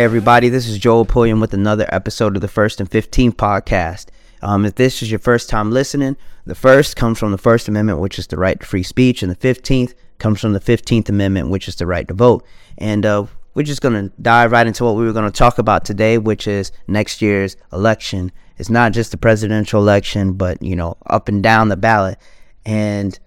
Everybody, 0.00 0.48
this 0.48 0.66
is 0.66 0.78
Joel 0.78 1.04
Pulliam 1.04 1.40
with 1.40 1.52
another 1.52 1.84
episode 1.92 2.34
of 2.34 2.40
the 2.40 2.48
First 2.48 2.80
and 2.80 2.90
15th 2.90 3.34
podcast. 3.34 4.06
Um, 4.40 4.64
if 4.64 4.76
this 4.76 5.02
is 5.02 5.10
your 5.10 5.18
first 5.18 5.50
time 5.50 5.70
listening, 5.70 6.16
the 6.46 6.54
first 6.54 6.96
comes 6.96 7.18
from 7.18 7.32
the 7.32 7.36
First 7.36 7.68
Amendment, 7.68 7.98
which 7.98 8.18
is 8.18 8.26
the 8.26 8.38
right 8.38 8.58
to 8.58 8.64
free 8.66 8.82
speech, 8.82 9.22
and 9.22 9.30
the 9.30 9.36
15th 9.36 9.92
comes 10.16 10.40
from 10.40 10.54
the 10.54 10.58
15th 10.58 11.10
Amendment, 11.10 11.50
which 11.50 11.68
is 11.68 11.76
the 11.76 11.86
right 11.86 12.08
to 12.08 12.14
vote. 12.14 12.46
And 12.78 13.04
uh, 13.04 13.26
we're 13.52 13.64
just 13.64 13.82
going 13.82 13.92
to 13.92 14.10
dive 14.22 14.52
right 14.52 14.66
into 14.66 14.84
what 14.84 14.96
we 14.96 15.04
were 15.04 15.12
going 15.12 15.30
to 15.30 15.38
talk 15.38 15.58
about 15.58 15.84
today, 15.84 16.16
which 16.16 16.46
is 16.46 16.72
next 16.88 17.20
year's 17.20 17.58
election. 17.70 18.32
It's 18.56 18.70
not 18.70 18.92
just 18.92 19.10
the 19.10 19.18
presidential 19.18 19.82
election, 19.82 20.32
but, 20.32 20.62
you 20.62 20.76
know, 20.76 20.96
up 21.08 21.28
and 21.28 21.42
down 21.42 21.68
the 21.68 21.76
ballot. 21.76 22.16
And 22.64 23.18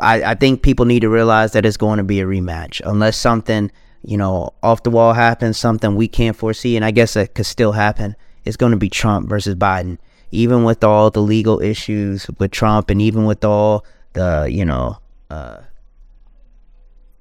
I, 0.00 0.22
I 0.22 0.34
think 0.36 0.62
people 0.62 0.86
need 0.86 1.00
to 1.00 1.08
realize 1.08 1.54
that 1.54 1.66
it's 1.66 1.76
going 1.76 1.96
to 1.96 2.04
be 2.04 2.20
a 2.20 2.24
rematch 2.24 2.80
unless 2.84 3.16
something 3.16 3.72
you 4.02 4.16
know, 4.16 4.54
off 4.62 4.82
the 4.82 4.90
wall 4.90 5.12
happens, 5.12 5.58
something 5.58 5.94
we 5.94 6.08
can't 6.08 6.36
foresee, 6.36 6.76
and 6.76 6.84
I 6.84 6.90
guess 6.90 7.14
that 7.14 7.34
could 7.34 7.46
still 7.46 7.72
happen. 7.72 8.16
It's 8.44 8.56
going 8.56 8.72
to 8.72 8.78
be 8.78 8.88
Trump 8.88 9.28
versus 9.28 9.54
Biden. 9.54 9.98
Even 10.30 10.64
with 10.64 10.84
all 10.84 11.10
the 11.10 11.20
legal 11.20 11.60
issues 11.60 12.28
with 12.38 12.50
Trump, 12.50 12.88
and 12.88 13.02
even 13.02 13.24
with 13.24 13.44
all 13.44 13.84
the, 14.12 14.48
you 14.50 14.64
know, 14.64 14.98
uh, 15.28 15.58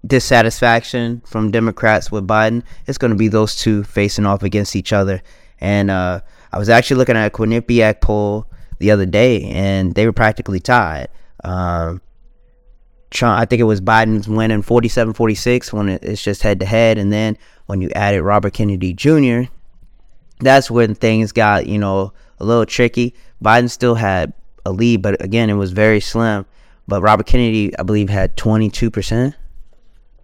dissatisfaction 0.05 1.21
from 1.25 1.51
Democrats 1.51 2.11
with 2.11 2.27
Biden, 2.27 2.63
it's 2.87 2.97
going 2.97 3.11
to 3.11 3.17
be 3.17 3.27
those 3.27 3.55
two 3.55 3.83
facing 3.83 4.25
off 4.25 4.43
against 4.43 4.75
each 4.75 4.93
other. 4.93 5.21
And 5.59 5.91
uh, 5.91 6.21
I 6.53 6.57
was 6.57 6.69
actually 6.69 6.97
looking 6.97 7.17
at 7.17 7.27
a 7.27 7.35
Quinnipiac 7.35 7.99
poll 7.99 8.47
the 8.77 8.91
other 8.91 9.05
day, 9.05 9.43
and 9.43 9.95
they 9.95 10.05
were 10.05 10.13
practically 10.13 10.59
tied. 10.59 11.09
Um, 11.43 12.01
Trump, 13.11 13.39
I 13.39 13.45
think 13.45 13.59
it 13.59 13.63
was 13.63 13.81
Biden's 13.81 14.27
winning 14.27 14.61
47 14.61 15.13
46 15.13 15.73
when 15.73 15.89
it's 15.89 16.21
just 16.21 16.43
head 16.43 16.59
to 16.59 16.65
head. 16.65 16.97
And 16.97 17.11
then 17.11 17.37
when 17.65 17.81
you 17.81 17.89
added 17.95 18.21
Robert 18.21 18.53
Kennedy 18.53 18.93
Jr., 18.93 19.51
that's 20.39 20.69
when 20.69 20.95
things 20.95 21.31
got, 21.31 21.65
you 21.67 21.77
know, 21.77 22.13
a 22.39 22.45
little 22.45 22.65
tricky. 22.65 23.15
Biden 23.43 23.69
still 23.69 23.95
had 23.95 24.33
a 24.65 24.71
lead, 24.71 25.01
but 25.01 25.21
again, 25.23 25.49
it 25.49 25.53
was 25.53 25.71
very 25.71 25.99
slim. 25.99 26.45
But 26.87 27.01
Robert 27.01 27.25
Kennedy, 27.25 27.77
I 27.77 27.83
believe, 27.83 28.09
had 28.09 28.37
22%. 28.37 29.33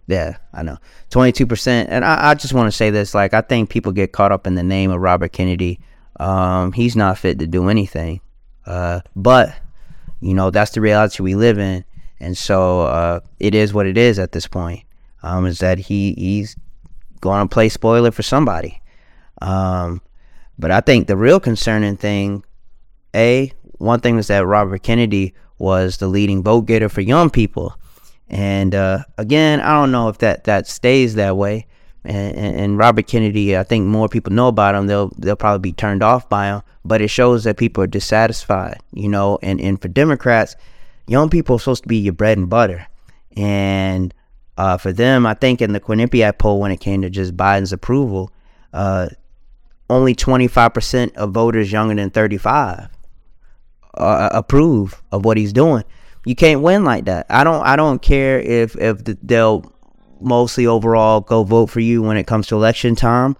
Yeah, 0.08 0.36
I 0.52 0.62
know. 0.62 0.78
22%. 1.10 1.86
And 1.88 2.04
I, 2.04 2.30
I 2.30 2.34
just 2.34 2.54
want 2.54 2.68
to 2.68 2.76
say 2.76 2.90
this 2.90 3.14
like, 3.14 3.34
I 3.34 3.40
think 3.40 3.70
people 3.70 3.92
get 3.92 4.12
caught 4.12 4.32
up 4.32 4.46
in 4.46 4.54
the 4.54 4.62
name 4.62 4.90
of 4.90 5.00
Robert 5.00 5.32
Kennedy. 5.32 5.80
Um, 6.18 6.72
he's 6.72 6.96
not 6.96 7.18
fit 7.18 7.38
to 7.40 7.46
do 7.46 7.68
anything. 7.68 8.20
Uh, 8.64 9.00
but, 9.14 9.54
you 10.20 10.34
know, 10.34 10.50
that's 10.50 10.72
the 10.72 10.80
reality 10.80 11.22
we 11.22 11.34
live 11.34 11.58
in 11.58 11.84
and 12.20 12.36
so 12.36 12.82
uh, 12.82 13.20
it 13.38 13.54
is 13.54 13.74
what 13.74 13.86
it 13.86 13.98
is 13.98 14.18
at 14.18 14.32
this 14.32 14.46
point. 14.46 14.84
Um, 15.22 15.46
is 15.46 15.58
that 15.58 15.78
he 15.78 16.14
he's 16.16 16.56
going 17.20 17.48
to 17.48 17.52
play 17.52 17.68
spoiler 17.68 18.10
for 18.10 18.22
somebody. 18.22 18.80
Um, 19.42 20.00
but 20.58 20.70
I 20.70 20.80
think 20.80 21.06
the 21.06 21.16
real 21.16 21.40
concerning 21.40 21.96
thing, 21.96 22.44
a 23.14 23.52
one 23.78 24.00
thing 24.00 24.16
was 24.16 24.28
that 24.28 24.46
Robert 24.46 24.82
Kennedy 24.82 25.34
was 25.58 25.98
the 25.98 26.06
leading 26.06 26.42
vote 26.42 26.62
getter 26.62 26.88
for 26.88 27.00
young 27.00 27.30
people, 27.30 27.76
and 28.28 28.74
uh, 28.74 29.04
again, 29.18 29.60
I 29.60 29.72
don't 29.72 29.92
know 29.92 30.08
if 30.08 30.18
that 30.18 30.44
that 30.44 30.66
stays 30.66 31.14
that 31.16 31.36
way. 31.36 31.66
And, 32.04 32.36
and, 32.36 32.78
Robert 32.78 33.08
Kennedy, 33.08 33.56
I 33.56 33.64
think 33.64 33.84
more 33.84 34.08
people 34.08 34.32
know 34.32 34.46
about 34.46 34.76
him. 34.76 34.86
They'll 34.86 35.10
they'll 35.18 35.34
probably 35.34 35.70
be 35.70 35.72
turned 35.72 36.04
off 36.04 36.28
by 36.28 36.46
him, 36.46 36.62
but 36.84 37.00
it 37.00 37.08
shows 37.08 37.42
that 37.44 37.56
people 37.56 37.82
are 37.82 37.88
dissatisfied, 37.88 38.78
you 38.92 39.08
know. 39.08 39.40
And 39.42 39.60
and 39.60 39.82
for 39.82 39.88
Democrats, 39.88 40.54
young 41.06 41.30
people 41.30 41.56
are 41.56 41.58
supposed 41.58 41.82
to 41.84 41.88
be 41.88 41.98
your 41.98 42.12
bread 42.12 42.38
and 42.38 42.48
butter. 42.48 42.86
And 43.36 44.14
uh, 44.56 44.78
for 44.78 44.92
them, 44.92 45.26
I 45.26 45.34
think 45.34 45.60
in 45.60 45.72
the 45.72 45.80
Quinnipiac 45.80 46.38
poll, 46.38 46.60
when 46.60 46.70
it 46.70 46.80
came 46.80 47.02
to 47.02 47.10
just 47.10 47.36
Biden's 47.36 47.72
approval, 47.72 48.30
uh, 48.72 49.08
only 49.88 50.14
25% 50.14 51.14
of 51.14 51.32
voters 51.32 51.70
younger 51.70 51.94
than 51.94 52.10
35 52.10 52.88
uh, 53.96 54.28
approve 54.32 55.02
of 55.12 55.24
what 55.24 55.36
he's 55.36 55.52
doing. 55.52 55.84
You 56.24 56.34
can't 56.34 56.60
win 56.60 56.84
like 56.84 57.04
that. 57.04 57.26
I 57.30 57.44
don't. 57.44 57.64
I 57.64 57.76
don't 57.76 58.02
care 58.02 58.40
if 58.40 58.76
if 58.76 59.04
they'll 59.04 59.72
mostly 60.20 60.66
overall 60.66 61.20
go 61.20 61.44
vote 61.44 61.70
for 61.70 61.78
you 61.78 62.02
when 62.02 62.16
it 62.16 62.26
comes 62.26 62.48
to 62.48 62.56
election 62.56 62.96
time. 62.96 63.36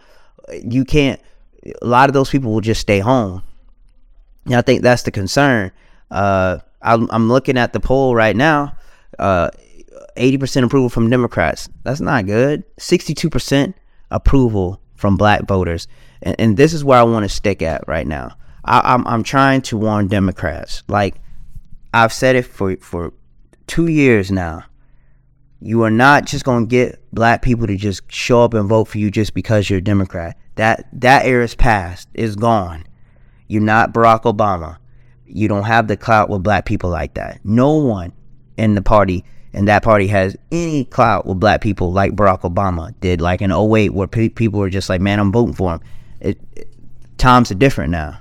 You 0.53 0.85
can't. 0.85 1.21
A 1.83 1.87
lot 1.87 2.09
of 2.09 2.13
those 2.13 2.31
people 2.31 2.53
will 2.53 2.61
just 2.61 2.81
stay 2.81 3.01
home. 3.01 3.43
And 4.45 4.55
I 4.55 4.63
think 4.63 4.83
that's 4.83 5.03
the 5.03 5.11
concern. 5.11 5.73
Uh, 6.13 6.59
I'm, 6.87 7.09
I'm 7.11 7.29
looking 7.29 7.59
at 7.59 7.73
the 7.73 7.81
poll 7.81 8.15
right 8.15 8.37
now. 8.37 8.77
Uh, 9.19 9.51
80% 10.17 10.65
approval 10.65 10.89
from 10.89 11.11
Democrats. 11.11 11.69
That's 11.83 12.01
not 12.01 12.27
good. 12.27 12.65
62% 12.79 13.75
approval 14.11 14.81
from 14.95 15.17
black 15.17 15.47
voters. 15.47 15.89
And, 16.23 16.37
and 16.39 16.57
this 16.57 16.73
is 16.73 16.85
where 16.85 16.99
I 16.99 17.03
want 17.03 17.25
to 17.25 17.29
stick 17.29 17.61
at 17.61 17.87
right 17.87 18.07
now. 18.07 18.37
I, 18.65 18.95
I'm, 18.95 19.07
I'm 19.07 19.23
trying 19.23 19.63
to 19.63 19.77
warn 19.77 20.09
Democrats. 20.09 20.83
Like, 20.89 21.17
I've 21.93 22.13
said 22.13 22.37
it 22.37 22.45
for, 22.45 22.77
for 22.77 23.13
two 23.67 23.89
years 23.89 24.31
now. 24.31 24.65
You 25.61 25.83
are 25.83 25.91
not 25.91 26.27
just 26.27 26.45
going 26.45 26.67
to 26.67 26.71
get 26.71 27.03
black 27.13 27.43
people 27.43 27.67
to 27.67 27.77
just 27.77 28.11
show 28.13 28.43
up 28.43 28.55
and 28.55 28.69
vote 28.69 28.85
for 28.85 28.99
you 28.99 29.11
just 29.11 29.35
because 29.35 29.69
you're 29.69 29.79
a 29.79 29.83
Democrat. 29.83 30.37
That 30.57 30.87
that 30.93 31.25
era 31.25 31.45
is 31.45 31.55
past. 31.55 32.09
It's 32.15 32.37
gone. 32.37 32.85
You're 33.49 33.63
not 33.63 33.93
Barack 33.93 34.23
Obama. 34.23 34.77
You 35.27 35.49
don't 35.49 35.65
have 35.65 35.89
the 35.89 35.97
clout 35.97 36.29
with 36.29 36.43
black 36.43 36.65
people 36.65 36.91
like 36.91 37.15
that. 37.15 37.41
No 37.45 37.75
one 37.75 38.13
in 38.57 38.75
the 38.75 38.83
party 38.83 39.25
and 39.57 39.69
that 39.69 39.83
party 39.83 40.07
has 40.09 40.37
any 40.53 40.85
clout 40.85 41.25
with 41.25 41.41
black 41.41 41.63
people 41.63 41.91
like 41.91 42.13
Barack 42.13 42.43
Obama 42.43 42.95
did, 43.01 43.23
like 43.23 43.41
in 43.41 43.51
08, 43.51 43.95
where 43.95 44.07
pe- 44.07 44.29
people 44.29 44.61
were 44.61 44.69
just 44.69 44.91
like, 44.91 45.01
man, 45.01 45.19
I'm 45.19 45.33
voting 45.33 45.55
for 45.55 45.73
him. 45.73 45.81
It, 46.21 46.39
it, 46.55 46.69
times 47.17 47.51
are 47.51 47.55
different 47.55 47.91
now. 47.91 48.21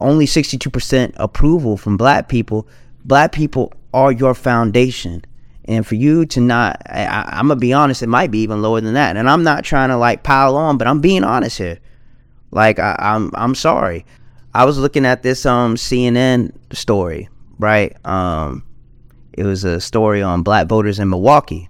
Only 0.00 0.26
62% 0.26 1.12
approval 1.16 1.76
from 1.76 1.96
black 1.96 2.28
people. 2.28 2.66
Black 3.04 3.30
people 3.30 3.72
are 3.94 4.10
your 4.10 4.34
foundation. 4.34 5.24
And 5.66 5.86
for 5.86 5.94
you 5.94 6.26
to 6.26 6.40
not, 6.40 6.82
I, 6.86 7.38
am 7.38 7.46
going 7.46 7.58
to 7.58 7.60
be 7.60 7.72
honest, 7.72 8.02
it 8.02 8.08
might 8.08 8.32
be 8.32 8.40
even 8.40 8.60
lower 8.60 8.80
than 8.80 8.94
that. 8.94 9.16
And 9.16 9.30
I'm 9.30 9.44
not 9.44 9.62
trying 9.62 9.90
to 9.90 9.96
like 9.96 10.24
pile 10.24 10.56
on, 10.56 10.78
but 10.78 10.88
I'm 10.88 11.00
being 11.00 11.22
honest 11.22 11.58
here. 11.58 11.78
Like, 12.50 12.80
I, 12.80 12.96
I'm, 12.98 13.30
I'm 13.34 13.54
sorry. 13.54 14.04
I 14.56 14.64
was 14.64 14.78
looking 14.78 15.04
at 15.04 15.22
this 15.22 15.44
um 15.44 15.76
CNN 15.76 16.50
story, 16.72 17.28
right? 17.58 17.94
Um, 18.06 18.64
it 19.34 19.44
was 19.44 19.64
a 19.64 19.82
story 19.82 20.22
on 20.22 20.42
black 20.42 20.66
voters 20.66 20.98
in 20.98 21.10
Milwaukee, 21.10 21.68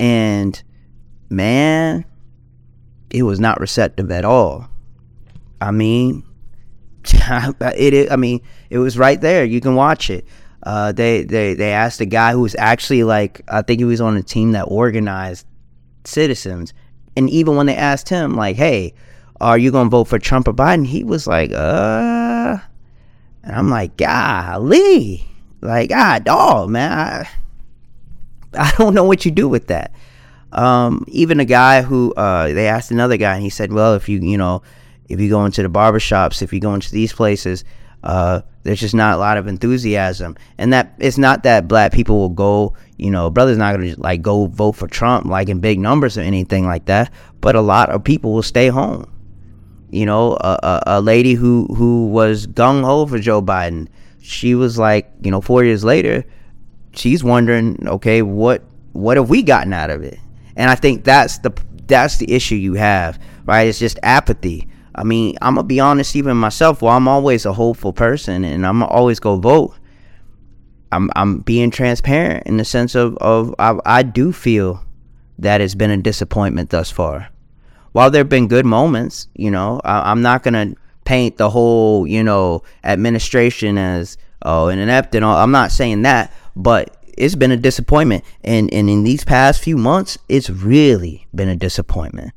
and 0.00 0.60
man, 1.28 2.04
it 3.10 3.22
was 3.22 3.38
not 3.38 3.60
receptive 3.60 4.10
at 4.10 4.24
all. 4.24 4.68
I 5.60 5.70
mean, 5.70 6.24
it. 7.04 8.10
I 8.10 8.16
mean, 8.16 8.40
it 8.70 8.78
was 8.78 8.98
right 8.98 9.20
there. 9.20 9.44
You 9.44 9.60
can 9.60 9.76
watch 9.76 10.10
it. 10.10 10.26
Uh, 10.64 10.90
they 10.90 11.22
they 11.22 11.54
they 11.54 11.70
asked 11.70 12.00
a 12.00 12.06
guy 12.06 12.32
who 12.32 12.40
was 12.40 12.56
actually 12.58 13.04
like 13.04 13.42
I 13.46 13.62
think 13.62 13.78
he 13.78 13.84
was 13.84 14.00
on 14.00 14.16
a 14.16 14.22
team 14.24 14.50
that 14.52 14.64
organized 14.64 15.46
citizens, 16.02 16.74
and 17.16 17.30
even 17.30 17.54
when 17.54 17.66
they 17.66 17.76
asked 17.76 18.08
him 18.08 18.34
like, 18.34 18.56
"Hey, 18.56 18.94
are 19.40 19.58
you 19.58 19.70
gonna 19.70 19.88
vote 19.88 20.04
for 20.04 20.18
Trump 20.18 20.48
or 20.48 20.52
Biden? 20.52 20.86
He 20.86 21.02
was 21.02 21.26
like, 21.26 21.50
uh, 21.52 22.58
and 23.42 23.56
I'm 23.56 23.70
like, 23.70 23.96
golly, 23.96 25.26
like, 25.60 25.90
ah, 25.94 26.18
dog, 26.22 26.68
man, 26.68 26.92
I, 26.92 27.28
I 28.54 28.72
don't 28.76 28.94
know 28.94 29.04
what 29.04 29.24
you 29.24 29.30
do 29.30 29.48
with 29.48 29.68
that. 29.68 29.92
Um, 30.52 31.04
even 31.08 31.40
a 31.40 31.44
guy 31.44 31.82
who, 31.82 32.12
uh, 32.14 32.48
they 32.48 32.68
asked 32.68 32.90
another 32.90 33.16
guy, 33.16 33.34
and 33.34 33.42
he 33.42 33.50
said, 33.50 33.72
well, 33.72 33.94
if 33.94 34.08
you, 34.08 34.18
you 34.18 34.36
know, 34.36 34.62
if 35.08 35.20
you 35.20 35.28
go 35.28 35.44
into 35.44 35.62
the 35.62 35.68
barbershops, 35.68 36.42
if 36.42 36.52
you 36.52 36.60
go 36.60 36.74
into 36.74 36.90
these 36.90 37.12
places, 37.12 37.64
uh, 38.02 38.42
there's 38.62 38.80
just 38.80 38.94
not 38.94 39.14
a 39.14 39.18
lot 39.18 39.38
of 39.38 39.46
enthusiasm, 39.46 40.36
and 40.58 40.72
that 40.72 40.94
it's 40.98 41.18
not 41.18 41.44
that 41.44 41.66
black 41.68 41.92
people 41.92 42.18
will 42.18 42.28
go, 42.28 42.74
you 42.98 43.10
know, 43.10 43.30
brother's 43.30 43.58
not 43.58 43.74
gonna 43.74 43.94
like 43.96 44.22
go 44.22 44.46
vote 44.46 44.72
for 44.72 44.86
Trump 44.86 45.26
like 45.26 45.48
in 45.48 45.60
big 45.60 45.78
numbers 45.78 46.18
or 46.18 46.22
anything 46.22 46.66
like 46.66 46.84
that, 46.86 47.10
but 47.40 47.54
a 47.54 47.60
lot 47.60 47.88
of 47.90 48.04
people 48.04 48.32
will 48.32 48.42
stay 48.42 48.68
home 48.68 49.06
you 49.90 50.06
know, 50.06 50.32
a, 50.40 50.58
a, 50.62 50.82
a 50.86 51.00
lady 51.00 51.34
who 51.34 51.66
who 51.74 52.06
was 52.08 52.46
gung 52.46 52.84
ho 52.84 53.06
for 53.06 53.18
Joe 53.18 53.42
Biden. 53.42 53.88
She 54.22 54.54
was 54.54 54.78
like, 54.78 55.10
you 55.22 55.30
know, 55.30 55.40
four 55.40 55.64
years 55.64 55.82
later, 55.84 56.24
she's 56.94 57.24
wondering, 57.24 57.88
okay, 57.88 58.22
what 58.22 58.62
what 58.92 59.16
have 59.16 59.30
we 59.30 59.42
gotten 59.42 59.72
out 59.72 59.90
of 59.90 60.02
it? 60.02 60.18
And 60.56 60.70
I 60.70 60.74
think 60.74 61.04
that's 61.04 61.38
the 61.38 61.52
that's 61.86 62.18
the 62.18 62.32
issue 62.32 62.54
you 62.54 62.74
have, 62.74 63.20
right? 63.44 63.62
It's 63.68 63.78
just 63.78 63.98
apathy. 64.02 64.68
I 64.94 65.04
mean, 65.04 65.36
I'm 65.42 65.54
gonna 65.54 65.66
be 65.66 65.80
honest, 65.80 66.14
even 66.16 66.36
myself. 66.36 66.82
Well, 66.82 66.94
I'm 66.96 67.08
always 67.08 67.46
a 67.46 67.52
hopeful 67.52 67.92
person, 67.92 68.44
and 68.44 68.66
I'm 68.66 68.82
always 68.82 69.18
go 69.18 69.36
vote. 69.36 69.74
I'm 70.92 71.10
I'm 71.16 71.38
being 71.38 71.70
transparent 71.70 72.46
in 72.46 72.56
the 72.56 72.64
sense 72.64 72.94
of 72.94 73.16
of 73.18 73.54
I, 73.58 73.78
I 73.84 74.02
do 74.02 74.32
feel 74.32 74.84
that 75.38 75.60
it's 75.60 75.74
been 75.74 75.90
a 75.90 75.96
disappointment 75.96 76.70
thus 76.70 76.90
far 76.90 77.29
while 77.92 78.10
there 78.10 78.20
have 78.20 78.28
been 78.28 78.48
good 78.48 78.66
moments, 78.66 79.28
you 79.34 79.50
know, 79.50 79.80
I, 79.84 80.10
am 80.12 80.22
not 80.22 80.42
gonna 80.42 80.74
paint 81.04 81.36
the 81.38 81.50
whole, 81.50 82.06
you 82.06 82.22
know, 82.24 82.62
administration 82.84 83.78
as 83.78 84.16
oh 84.42 84.68
an 84.68 84.78
inept 84.78 85.14
and 85.14 85.24
all. 85.24 85.36
I'm 85.36 85.52
not 85.52 85.72
saying 85.72 86.02
that, 86.02 86.32
but 86.56 86.96
it's 87.18 87.34
been 87.34 87.52
a 87.52 87.56
disappointment, 87.56 88.24
and 88.44 88.72
and 88.72 88.88
in 88.90 89.04
these 89.04 89.24
past 89.24 89.62
few 89.62 89.76
months, 89.76 90.18
it's 90.28 90.50
really 90.50 91.26
been 91.34 91.48
a 91.48 91.56
disappointment. 91.56 92.32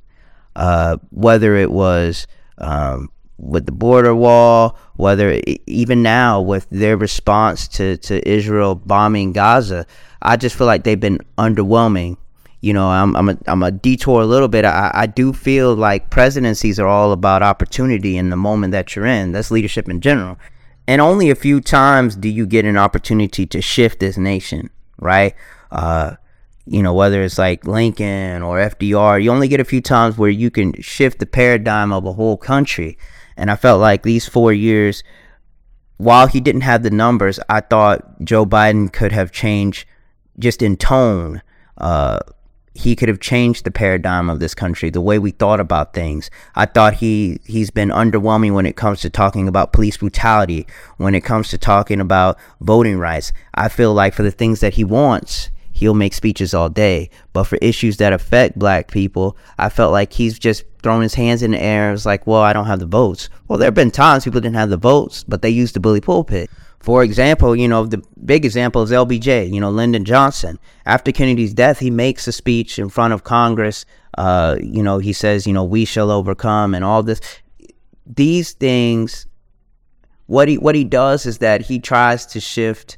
uh, 0.55 0.97
whether 1.11 1.55
it 1.55 1.71
was 1.71 2.27
um, 2.57 3.09
with 3.38 3.65
the 3.65 3.71
border 3.71 4.15
wall, 4.15 4.77
whether 4.95 5.39
even 5.67 6.03
now 6.03 6.41
with 6.41 6.67
their 6.69 6.97
response 6.97 7.67
to, 7.67 7.97
to 7.97 8.27
Israel 8.27 8.75
bombing 8.75 9.33
Gaza, 9.33 9.85
I 10.21 10.38
just 10.38 10.55
feel 10.57 10.67
like 10.67 10.83
they've 10.83 11.00
been 11.00 11.19
underwhelming. 11.38 12.17
You 12.63 12.71
know, 12.71 12.88
I'm 12.88 13.13
I'm 13.18 13.27
a, 13.27 13.38
I'm 13.45 13.62
a 13.62 13.71
detour 13.71 14.21
a 14.21 14.25
little 14.25 14.48
bit. 14.48 14.63
I, 14.63 14.89
I 14.94 15.06
do 15.06 15.33
feel 15.33 15.75
like 15.75 16.10
presidencies 16.10 16.80
are 16.80 16.88
all 16.88 17.12
about 17.12 17.44
opportunity 17.44 18.15
in 18.15 18.30
the 18.30 18.38
moment 18.38 18.71
that 18.71 18.95
you're 18.95 19.06
in. 19.06 19.33
That's 19.33 19.51
leadership 19.51 19.89
in 19.89 20.00
general. 20.00 20.39
And 20.88 21.01
only 21.01 21.30
a 21.30 21.36
few 21.36 21.60
times 21.60 22.15
do 22.15 22.30
you 22.30 22.45
get 22.45 22.63
an 22.63 22.77
opportunity 22.77 23.45
to 23.48 23.62
shift 23.62 24.00
this 24.00 24.18
nation, 24.18 24.69
right? 24.98 25.36
Uh, 25.71 26.15
you 26.65 26.81
know, 26.81 26.94
whether 26.94 27.21
it's 27.21 27.38
like 27.38 27.68
Lincoln 27.68 28.42
or 28.42 28.60
FDR, 28.60 29.21
you 29.21 29.30
only 29.30 29.50
get 29.50 29.60
a 29.60 29.65
few 29.65 29.81
times 29.81 30.18
where 30.18 30.30
you 30.30 30.50
can 30.50 30.71
shift 30.81 31.19
the 31.19 31.25
paradigm 31.25 31.92
of 31.92 32.06
a 32.06 32.13
whole 32.13 32.38
country. 32.38 32.98
And 33.36 33.51
I 33.51 33.57
felt 33.57 33.81
like 33.81 34.04
these 34.04 34.25
four 34.25 34.54
years, 34.54 35.04
while 35.98 36.27
he 36.27 36.39
didn't 36.39 36.62
have 36.62 36.83
the 36.83 36.92
numbers, 36.92 37.42
I 37.50 37.60
thought 37.60 38.24
Joe 38.24 38.45
Biden 38.45 38.89
could 38.94 39.12
have 39.12 39.33
changed 39.33 39.86
just 40.39 40.62
in 40.62 40.77
tone. 40.77 41.42
Uh, 41.77 42.19
he 42.75 42.96
could 42.96 43.10
have 43.10 43.20
changed 43.20 43.66
the 43.66 43.72
paradigm 43.72 44.30
of 44.30 44.40
this 44.40 44.56
country, 44.56 44.90
the 44.90 45.02
way 45.02 45.20
we 45.20 45.31
thought 45.31 45.60
about 45.60 45.94
things. 45.94 46.31
I 46.56 46.66
thought 46.66 46.96
he 46.96 47.40
he's 47.46 47.70
been 47.70 47.90
underwhelming 47.90 48.54
when 48.54 48.66
it 48.66 48.75
comes 48.75 49.02
to 49.02 49.10
talking 49.10 49.48
about 49.48 49.74
police 49.74 49.98
brutality, 49.98 50.66
when 50.98 51.14
it 51.14 51.22
comes 51.22 51.50
to 51.50 51.58
talking 51.58 52.00
about 52.00 52.38
voting 52.62 52.98
rights. 52.98 53.31
I 53.54 53.70
feel 53.70 53.94
like 53.94 54.14
for 54.14 54.24
the 54.24 54.31
things 54.31 54.60
that 54.62 54.74
he 54.74 54.84
wants, 54.84 55.52
he'll 55.72 55.94
make 55.94 56.14
speeches 56.14 56.54
all 56.54 56.70
day. 56.70 57.10
But 57.31 57.44
for 57.44 57.58
issues 57.58 57.98
that 57.98 58.14
affect 58.14 58.58
black 58.58 58.90
people, 58.90 59.38
I 59.58 59.70
felt 59.70 59.92
like 59.92 60.14
he's 60.14 60.40
just 60.40 60.64
throwing 60.81 61.04
his 61.04 61.14
hands 61.14 61.44
in 61.44 61.52
the 61.52 61.62
air. 61.62 61.94
It's 61.94 62.06
like, 62.06 62.25
well, 62.25 62.42
I 62.42 62.54
don't 62.54 62.66
have 62.66 62.80
the 62.80 62.86
votes. 62.86 63.30
Well, 63.48 63.60
there 63.60 63.68
have 63.68 63.75
been 63.75 63.92
times 63.92 64.24
people 64.24 64.42
didn't 64.42 64.56
have 64.56 64.70
the 64.70 64.78
votes, 64.78 65.24
but 65.24 65.42
they 65.42 65.50
used 65.50 65.75
the 65.75 65.80
bully 65.80 66.02
pulpit. 66.02 66.50
For 66.83 67.01
example, 67.01 67.56
you 67.56 67.69
know, 67.69 67.85
the 67.85 68.03
big 68.25 68.44
example 68.44 68.81
is 68.81 68.91
LBJ, 68.91 69.50
you 69.50 69.62
know, 69.62 69.71
Lyndon 69.71 70.03
Johnson. 70.03 70.59
After 70.85 71.13
Kennedy's 71.13 71.53
death, 71.53 71.80
he 71.80 71.89
makes 71.89 72.27
a 72.27 72.33
speech 72.33 72.77
in 72.77 72.89
front 72.89 73.13
of 73.13 73.24
Congress. 73.24 73.85
Uh, 74.18 74.57
you 74.62 74.83
know, 74.83 74.97
he 74.97 75.13
says, 75.13 75.47
you 75.47 75.53
know, 75.53 75.63
we 75.63 75.85
shall 75.85 76.12
overcome 76.12 76.75
and 76.75 76.83
all 76.83 77.01
this. 77.01 77.21
These 78.06 78.51
things, 78.51 79.27
what 80.25 80.50
he 80.50 80.57
what 80.57 80.75
he 80.75 80.83
does 80.83 81.25
is 81.25 81.38
that 81.38 81.62
he 81.62 81.80
tries 81.80 82.25
to 82.27 82.41
shift 82.41 82.97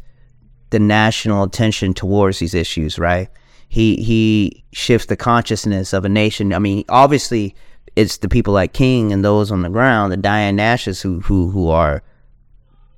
the 0.72 0.80
national 0.80 1.44
attention 1.44 1.94
towards 1.94 2.40
these 2.40 2.56
issues, 2.56 2.98
right? 2.98 3.30
He 3.70 3.98
he 3.98 4.66
shifts 4.74 5.06
the 5.06 5.16
consciousness 5.16 5.94
of 5.94 6.06
a 6.06 6.10
nation. 6.10 6.56
I 6.56 6.60
mean, 6.60 6.86
obviously, 6.90 7.54
it's 7.96 8.18
the 8.18 8.30
people 8.30 8.52
like 8.52 8.74
King 8.74 9.14
and 9.14 9.24
those 9.24 9.52
on 9.52 9.62
the 9.62 9.70
ground, 9.70 10.12
the 10.12 10.18
Diane 10.18 10.58
Nashes, 10.58 11.04
who 11.04 11.20
who 11.20 11.52
who 11.52 11.70
are 11.70 12.02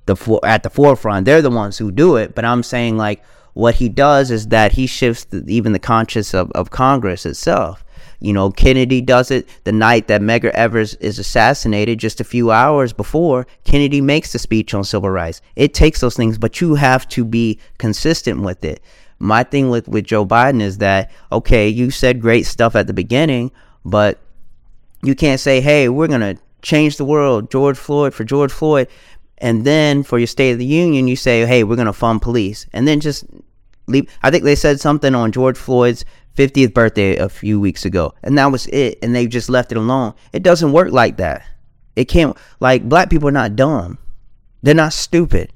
the 0.08 0.16
for, 0.16 0.40
at 0.44 0.64
the 0.64 0.70
forefront. 0.70 1.24
They're 1.24 1.42
the 1.42 1.50
ones 1.50 1.78
who 1.78 1.92
do 1.92 2.16
it. 2.16 2.34
But 2.34 2.44
I'm 2.44 2.64
saying 2.64 2.96
like 2.96 3.22
what 3.54 3.76
he 3.76 3.88
does 3.88 4.32
is 4.32 4.48
that 4.48 4.72
he 4.72 4.88
shifts 4.88 5.24
the, 5.26 5.44
even 5.46 5.72
the 5.72 5.78
conscience 5.78 6.34
of, 6.34 6.50
of 6.52 6.70
Congress 6.70 7.24
itself. 7.24 7.84
You 8.20 8.32
know, 8.32 8.50
Kennedy 8.50 9.00
does 9.00 9.30
it 9.30 9.48
the 9.62 9.70
night 9.72 10.08
that 10.08 10.20
Medgar 10.20 10.50
Evers 10.50 10.94
is 10.94 11.20
assassinated, 11.20 12.00
just 12.00 12.20
a 12.20 12.24
few 12.24 12.50
hours 12.50 12.92
before. 12.92 13.46
Kennedy 13.62 14.00
makes 14.00 14.32
the 14.32 14.40
speech 14.40 14.74
on 14.74 14.82
civil 14.82 15.10
rights. 15.10 15.40
It 15.54 15.72
takes 15.72 16.00
those 16.00 16.16
things, 16.16 16.36
but 16.36 16.60
you 16.60 16.74
have 16.74 17.06
to 17.10 17.24
be 17.24 17.60
consistent 17.78 18.40
with 18.40 18.64
it. 18.64 18.82
My 19.20 19.44
thing 19.44 19.70
with, 19.70 19.86
with 19.88 20.04
Joe 20.04 20.26
Biden 20.26 20.60
is 20.60 20.78
that, 20.78 21.10
okay, 21.30 21.68
you 21.68 21.90
said 21.90 22.20
great 22.20 22.46
stuff 22.46 22.74
at 22.74 22.86
the 22.88 22.92
beginning, 22.92 23.52
but 23.84 24.18
you 25.02 25.14
can't 25.14 25.40
say, 25.40 25.60
hey, 25.60 25.88
we're 25.88 26.08
going 26.08 26.20
to 26.20 26.40
change 26.62 26.96
the 26.96 27.04
world, 27.04 27.50
George 27.50 27.78
Floyd 27.78 28.14
for 28.14 28.24
George 28.24 28.52
Floyd. 28.52 28.88
And 29.38 29.64
then 29.64 30.02
for 30.02 30.18
your 30.18 30.26
State 30.26 30.52
of 30.52 30.58
the 30.58 30.66
Union, 30.66 31.08
you 31.08 31.16
say, 31.16 31.46
hey, 31.46 31.64
we're 31.64 31.76
going 31.76 31.86
to 31.86 31.92
fund 31.92 32.22
police. 32.22 32.66
And 32.72 32.86
then 32.86 33.00
just 33.00 33.24
leave. 33.86 34.10
I 34.22 34.30
think 34.30 34.44
they 34.44 34.54
said 34.54 34.80
something 34.80 35.14
on 35.14 35.32
George 35.32 35.56
Floyd's 35.56 36.04
50th 36.36 36.74
birthday 36.74 37.16
a 37.16 37.28
few 37.28 37.58
weeks 37.58 37.84
ago, 37.84 38.14
and 38.22 38.38
that 38.38 38.52
was 38.52 38.66
it. 38.68 38.98
And 39.02 39.14
they 39.14 39.26
just 39.26 39.48
left 39.48 39.72
it 39.72 39.78
alone. 39.78 40.14
It 40.32 40.42
doesn't 40.42 40.72
work 40.72 40.92
like 40.92 41.16
that. 41.16 41.44
It 41.96 42.06
can't. 42.06 42.36
Like 42.60 42.88
black 42.88 43.10
people 43.10 43.28
are 43.28 43.32
not 43.32 43.56
dumb. 43.56 43.98
They're 44.62 44.74
not 44.74 44.92
stupid. 44.92 45.52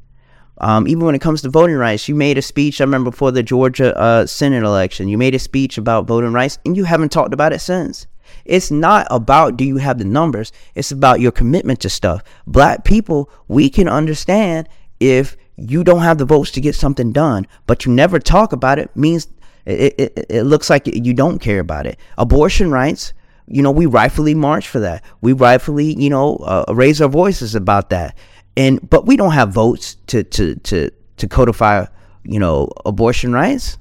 Um, 0.58 0.87
even 0.87 1.05
when 1.05 1.14
it 1.14 1.20
comes 1.20 1.43
to 1.43 1.50
voting 1.50 1.76
rights, 1.76 2.08
you 2.08 2.14
made 2.14 2.38
a 2.38 2.43
speech. 2.43 2.81
I 2.81 2.85
remember 2.85 3.11
before 3.11 3.32
the 3.32 3.43
Georgia 3.43 3.96
uh, 3.99 4.26
Senate 4.26 4.62
election, 4.62 5.08
you 5.08 5.19
made 5.19 5.35
a 5.35 5.38
speech 5.38 5.78
about 5.78 6.06
voting 6.06 6.32
rights, 6.32 6.58
and 6.64 6.76
you 6.76 6.85
haven't 6.85 7.11
talked 7.11 7.35
about 7.35 7.52
it 7.52 7.61
since. 7.61 8.06
It's 8.44 8.71
not 8.71 9.06
about 9.11 9.56
do 9.56 9.65
you 9.65 9.77
have 9.77 9.99
the 9.99 10.05
numbers. 10.05 10.53
It's 10.75 10.93
about 10.93 11.21
your 11.21 11.33
commitment 11.33 11.81
to 11.81 11.91
stuff. 11.91 12.23
Black 12.47 12.85
people, 12.85 13.31
we 13.49 13.69
can 13.69 13.89
understand 13.89 14.69
if 15.00 15.37
you 15.56 15.85
don't 15.85 16.03
have 16.03 16.19
the 16.19 16.25
votes 16.25 16.50
to 16.53 16.61
get 16.61 16.75
something 16.75 17.12
done, 17.12 17.47
but 17.67 17.85
you 17.85 17.93
never 17.93 18.19
talk 18.19 18.53
about 18.53 18.79
it 18.79 18.94
means 18.97 19.29
it, 19.65 19.94
it, 19.99 20.27
it 20.29 20.43
looks 20.43 20.71
like 20.71 20.87
you 20.87 21.15
don't 21.15 21.39
care 21.39 21.61
about 21.61 21.87
it. 21.87 21.99
Abortion 22.19 22.71
rights, 22.71 23.12
you 23.47 23.62
know, 23.62 23.71
we 23.71 23.87
rightfully 23.87 24.35
march 24.35 24.69
for 24.69 24.81
that. 24.81 25.05
We 25.21 25.33
rightfully, 25.33 25.95
you 25.95 26.11
know, 26.11 26.37
uh, 26.37 26.65
raise 26.73 27.00
our 27.00 27.09
voices 27.09 27.55
about 27.55 27.91
that. 27.91 28.17
And 28.56 28.88
but 28.88 29.06
we 29.06 29.17
don't 29.17 29.33
have 29.33 29.50
votes 29.50 29.97
to 30.09 30.25
to 30.25 30.56
to 30.56 30.91
to 31.17 31.29
codify, 31.29 31.87
you 32.25 32.38
know, 32.38 32.71
abortion 32.85 33.33
rights. 33.33 33.79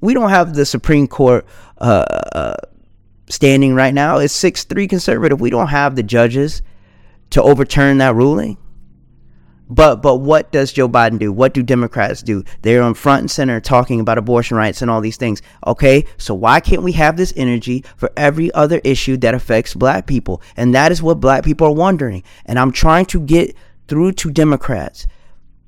We 0.00 0.14
don't 0.14 0.30
have 0.30 0.54
the 0.54 0.66
Supreme 0.66 1.08
Court 1.08 1.46
uh, 1.78 2.04
uh, 2.32 2.56
standing 3.28 3.74
right 3.74 3.94
now. 3.94 4.18
is 4.18 4.32
six 4.32 4.64
three 4.64 4.88
conservative. 4.88 5.40
We 5.40 5.50
don't 5.50 5.68
have 5.68 5.96
the 5.96 6.02
judges 6.02 6.62
to 7.30 7.42
overturn 7.42 7.98
that 7.98 8.14
ruling. 8.14 8.56
But 9.68 9.96
but 9.96 10.18
what 10.18 10.52
does 10.52 10.72
Joe 10.72 10.88
Biden 10.88 11.18
do? 11.18 11.32
What 11.32 11.52
do 11.52 11.62
Democrats 11.62 12.22
do? 12.22 12.44
They're 12.62 12.82
on 12.82 12.94
front 12.94 13.22
and 13.22 13.30
center 13.30 13.60
talking 13.60 13.98
about 13.98 14.18
abortion 14.18 14.56
rights 14.56 14.80
and 14.80 14.90
all 14.90 15.00
these 15.00 15.16
things. 15.16 15.42
Okay, 15.66 16.04
so 16.18 16.34
why 16.34 16.60
can't 16.60 16.82
we 16.82 16.92
have 16.92 17.16
this 17.16 17.32
energy 17.36 17.84
for 17.96 18.12
every 18.16 18.52
other 18.54 18.80
issue 18.84 19.16
that 19.18 19.34
affects 19.34 19.74
black 19.74 20.06
people? 20.06 20.40
And 20.56 20.72
that 20.74 20.92
is 20.92 21.02
what 21.02 21.20
black 21.20 21.44
people 21.44 21.66
are 21.66 21.72
wondering. 21.72 22.22
And 22.44 22.58
I'm 22.60 22.70
trying 22.70 23.06
to 23.06 23.20
get 23.20 23.56
through 23.88 24.12
to 24.12 24.30
Democrats. 24.30 25.06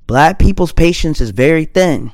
Black 0.06 0.38
people's 0.38 0.72
patience 0.72 1.20
is 1.20 1.30
very 1.30 1.64
thin. 1.64 2.12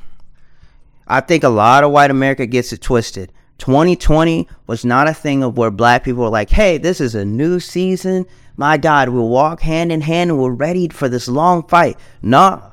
I 1.07 1.21
think 1.21 1.45
a 1.45 1.51
lot 1.51 1.85
of 1.85 1.93
white 1.93 2.11
America 2.11 2.47
gets 2.47 2.73
it 2.73 2.81
twisted. 2.81 3.31
2020 3.59 4.49
was 4.67 4.85
not 4.85 5.09
a 5.09 5.15
thing 5.15 5.43
of 5.43 5.57
where 5.57 5.71
black 5.71 6.05
people 6.05 6.23
were 6.23 6.29
like, 6.29 6.51
hey, 6.51 6.79
this 6.79 7.01
is 7.01 7.15
a 7.15 7.25
new 7.25 7.61
season 7.61 8.27
my 8.57 8.77
God, 8.77 9.09
we'll 9.09 9.29
walk 9.29 9.61
hand 9.61 9.91
in 9.91 10.01
hand 10.01 10.31
and 10.31 10.39
we're 10.39 10.51
ready 10.51 10.89
for 10.89 11.09
this 11.09 11.29
long 11.29 11.67
fight. 11.67 11.99
Nah, 12.23 12.71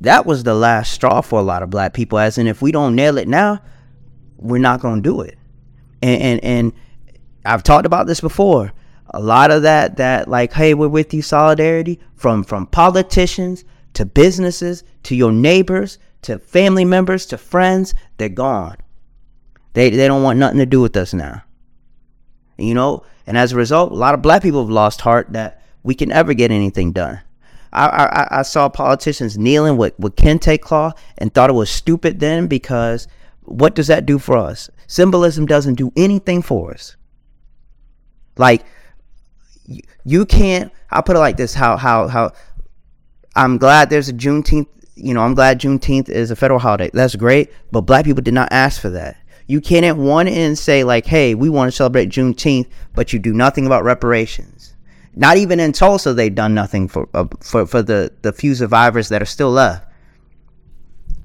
that 0.00 0.24
was 0.24 0.42
the 0.42 0.54
last 0.54 0.92
straw 0.92 1.20
for 1.20 1.38
a 1.38 1.42
lot 1.42 1.62
of 1.62 1.70
black 1.70 1.92
people. 1.92 2.18
As 2.18 2.38
in, 2.38 2.46
if 2.46 2.62
we 2.62 2.72
don't 2.72 2.94
nail 2.94 3.18
it 3.18 3.28
now, 3.28 3.60
we're 4.36 4.58
not 4.58 4.80
going 4.80 5.02
to 5.02 5.08
do 5.08 5.20
it. 5.20 5.36
And, 6.02 6.22
and, 6.22 6.44
and 6.44 6.72
I've 7.44 7.62
talked 7.62 7.86
about 7.86 8.06
this 8.06 8.20
before. 8.20 8.72
A 9.10 9.20
lot 9.20 9.50
of 9.50 9.62
that, 9.62 9.98
that 9.98 10.28
like, 10.28 10.52
hey, 10.54 10.74
we're 10.74 10.88
with 10.88 11.12
you, 11.12 11.22
solidarity 11.22 12.00
from 12.14 12.42
from 12.42 12.66
politicians 12.66 13.64
to 13.92 14.04
businesses 14.04 14.82
to 15.04 15.14
your 15.14 15.30
neighbors 15.30 15.98
to 16.22 16.38
family 16.38 16.86
members 16.86 17.26
to 17.26 17.38
friends, 17.38 17.94
they're 18.16 18.30
gone. 18.30 18.76
They 19.74 19.90
they 19.90 20.08
don't 20.08 20.22
want 20.22 20.38
nothing 20.38 20.58
to 20.58 20.66
do 20.66 20.80
with 20.80 20.96
us 20.96 21.12
now. 21.12 21.42
You 22.56 22.74
know, 22.74 23.04
and 23.26 23.36
as 23.36 23.52
a 23.52 23.56
result, 23.56 23.92
a 23.92 23.96
lot 23.96 24.14
of 24.14 24.22
black 24.22 24.42
people 24.42 24.62
have 24.62 24.70
lost 24.70 25.02
heart 25.02 25.32
that 25.32 25.62
we 25.82 25.94
can 25.94 26.10
ever 26.10 26.32
get 26.34 26.50
anything 26.50 26.92
done. 26.92 27.20
I, 27.72 27.86
I, 27.88 28.38
I 28.38 28.42
saw 28.42 28.68
politicians 28.68 29.36
kneeling 29.36 29.76
with, 29.76 29.98
with 29.98 30.14
kente 30.14 30.60
cloth 30.60 30.94
and 31.18 31.34
thought 31.34 31.50
it 31.50 31.54
was 31.54 31.68
stupid 31.68 32.20
then 32.20 32.46
because 32.46 33.08
what 33.42 33.74
does 33.74 33.88
that 33.88 34.06
do 34.06 34.20
for 34.20 34.36
us? 34.36 34.70
Symbolism 34.86 35.44
doesn't 35.44 35.74
do 35.74 35.92
anything 35.96 36.40
for 36.40 36.70
us. 36.72 36.96
Like 38.36 38.64
you, 39.66 39.82
you 40.04 40.26
can't. 40.26 40.72
I'll 40.90 41.02
put 41.02 41.16
it 41.16 41.20
like 41.20 41.36
this: 41.36 41.54
how 41.54 41.76
how 41.76 42.08
how. 42.08 42.32
I'm 43.34 43.58
glad 43.58 43.90
there's 43.90 44.08
a 44.08 44.12
Juneteenth. 44.12 44.68
You 44.94 45.12
know, 45.14 45.22
I'm 45.22 45.34
glad 45.34 45.60
Juneteenth 45.60 46.08
is 46.08 46.30
a 46.30 46.36
federal 46.36 46.60
holiday. 46.60 46.90
That's 46.92 47.16
great, 47.16 47.52
but 47.72 47.82
black 47.82 48.04
people 48.04 48.22
did 48.22 48.34
not 48.34 48.48
ask 48.52 48.80
for 48.80 48.90
that. 48.90 49.16
You 49.46 49.60
can't 49.60 49.84
at 49.84 49.96
one 49.96 50.26
end 50.26 50.58
say 50.58 50.84
like, 50.84 51.06
"Hey, 51.06 51.34
we 51.34 51.48
want 51.48 51.70
to 51.70 51.76
celebrate 51.76 52.08
Juneteenth," 52.08 52.66
but 52.94 53.12
you 53.12 53.18
do 53.18 53.32
nothing 53.32 53.66
about 53.66 53.84
reparations. 53.84 54.74
Not 55.14 55.36
even 55.36 55.60
in 55.60 55.72
Tulsa, 55.72 56.14
they've 56.14 56.34
done 56.34 56.54
nothing 56.54 56.88
for 56.88 57.08
uh, 57.14 57.26
for 57.40 57.66
for 57.66 57.82
the 57.82 58.12
the 58.22 58.32
few 58.32 58.54
survivors 58.54 59.08
that 59.10 59.22
are 59.22 59.26
still 59.26 59.50
left. 59.50 59.86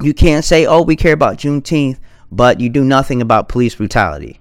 You 0.02 0.14
can't 0.14 0.46
say, 0.46 0.66
"Oh, 0.66 0.82
we 0.82 0.96
care 0.96 1.14
about 1.14 1.38
Juneteenth," 1.38 1.98
but 2.32 2.60
you 2.60 2.70
do 2.70 2.84
nothing 2.84 3.22
about 3.22 3.50
police 3.50 3.76
brutality. 3.76 4.40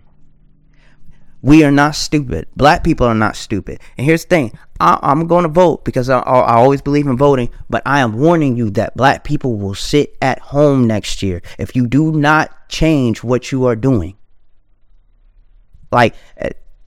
We 1.41 1.63
are 1.65 1.71
not 1.71 1.95
stupid. 1.95 2.49
Black 2.57 2.83
people 2.83 3.07
are 3.07 3.15
not 3.15 3.37
stupid. 3.37 3.81
And 3.97 4.05
here's 4.05 4.25
the 4.25 4.29
thing 4.29 4.59
I, 4.81 4.99
am 5.03 5.27
going 5.27 5.45
to 5.45 5.49
vote 5.49 5.85
because 5.85 6.11
I, 6.11 6.19
I, 6.19 6.57
always 6.57 6.83
believe 6.83 7.07
in 7.07 7.17
voting, 7.17 7.51
but 7.71 7.83
I 7.87 8.01
am 8.01 8.19
warning 8.19 8.57
you 8.57 8.71
that 8.71 8.97
black 8.97 9.23
people 9.25 9.57
will 9.57 9.75
sit 9.75 10.17
at 10.21 10.41
home 10.41 10.87
next 10.87 11.23
year 11.23 11.43
if 11.59 11.77
you 11.77 11.87
do 11.87 12.13
not 12.13 12.69
change 12.69 13.23
what 13.23 13.53
you 13.53 13.67
are 13.67 13.77
doing. 13.77 14.17
Like, 15.91 16.15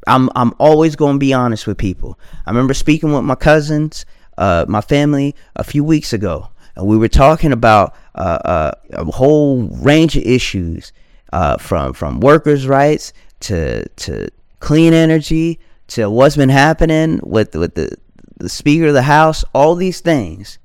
I'm 0.08 0.30
I'm 0.36 0.54
always 0.60 0.96
going 0.96 1.16
to 1.16 1.20
be 1.20 1.34
honest 1.34 1.68
with 1.68 1.78
people. 1.78 2.20
I 2.46 2.52
remember 2.52 2.74
speaking 2.74 3.14
with 3.14 3.24
my 3.24 3.36
cousins, 3.36 4.06
uh, 4.38 4.66
my 4.68 4.82
family 4.82 5.36
a 5.56 5.64
few 5.64 5.84
weeks 5.84 6.14
ago, 6.14 6.50
and 6.76 6.88
we 6.88 6.98
were 6.98 7.08
talking 7.08 7.52
about 7.52 7.96
uh, 8.16 8.40
uh, 8.46 8.72
a 8.92 9.06
whole 9.06 9.64
range 9.64 10.18
of 10.18 10.24
issues, 10.24 10.92
uh, 11.34 11.58
from 11.58 11.94
from 11.94 12.20
workers' 12.20 12.68
rights 12.68 13.14
to 13.42 13.88
to 13.90 14.30
clean 14.62 14.94
energy 14.94 15.60
to 15.88 16.10
what's 16.10 16.38
been 16.38 16.50
happening 16.50 17.20
with 17.24 17.54
with 17.56 17.76
the 17.76 17.98
the 18.38 18.50
Speaker 18.50 18.88
of 18.88 18.94
the 18.94 19.04
House, 19.04 19.44
all 19.54 19.76
these 19.76 20.00
things. 20.00 20.58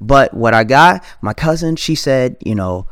But 0.00 0.34
what 0.34 0.52
I 0.52 0.64
got, 0.64 1.04
my 1.20 1.32
cousin, 1.32 1.76
she 1.76 1.94
said, 1.94 2.36
you 2.44 2.54
know, 2.54 2.88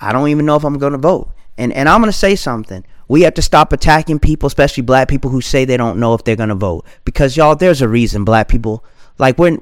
I 0.00 0.10
don't 0.10 0.28
even 0.28 0.46
know 0.46 0.56
if 0.56 0.64
I'm 0.64 0.78
going 0.78 0.92
to 0.92 0.98
vote. 0.98 1.30
And 1.58 1.72
and 1.72 1.88
I'm 1.88 2.00
going 2.00 2.10
to 2.10 2.18
say 2.18 2.34
something. 2.34 2.84
We 3.06 3.22
have 3.22 3.34
to 3.34 3.42
stop 3.42 3.72
attacking 3.72 4.20
people, 4.20 4.46
especially 4.46 4.82
black 4.82 5.08
people 5.08 5.30
who 5.30 5.42
say 5.42 5.64
they 5.64 5.76
don't 5.76 6.00
know 6.00 6.14
if 6.14 6.24
they're 6.24 6.36
going 6.36 6.48
to 6.48 6.54
vote. 6.54 6.86
Because 7.04 7.36
y'all, 7.36 7.54
there's 7.54 7.82
a 7.82 7.88
reason 7.88 8.24
black 8.24 8.48
people 8.48 8.84
like 9.18 9.38
when 9.38 9.58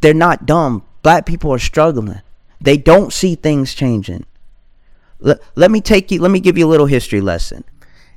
they're 0.00 0.14
not 0.14 0.46
dumb. 0.46 0.84
Black 1.02 1.26
people 1.26 1.52
are 1.52 1.58
struggling. 1.58 2.20
They 2.60 2.76
don't 2.76 3.12
see 3.12 3.34
things 3.34 3.74
changing. 3.74 4.26
Let, 5.18 5.38
let 5.54 5.70
me 5.70 5.80
take 5.80 6.10
you 6.10 6.20
let 6.20 6.30
me 6.30 6.40
give 6.40 6.58
you 6.58 6.66
a 6.66 6.70
little 6.70 6.86
history 6.86 7.20
lesson. 7.20 7.64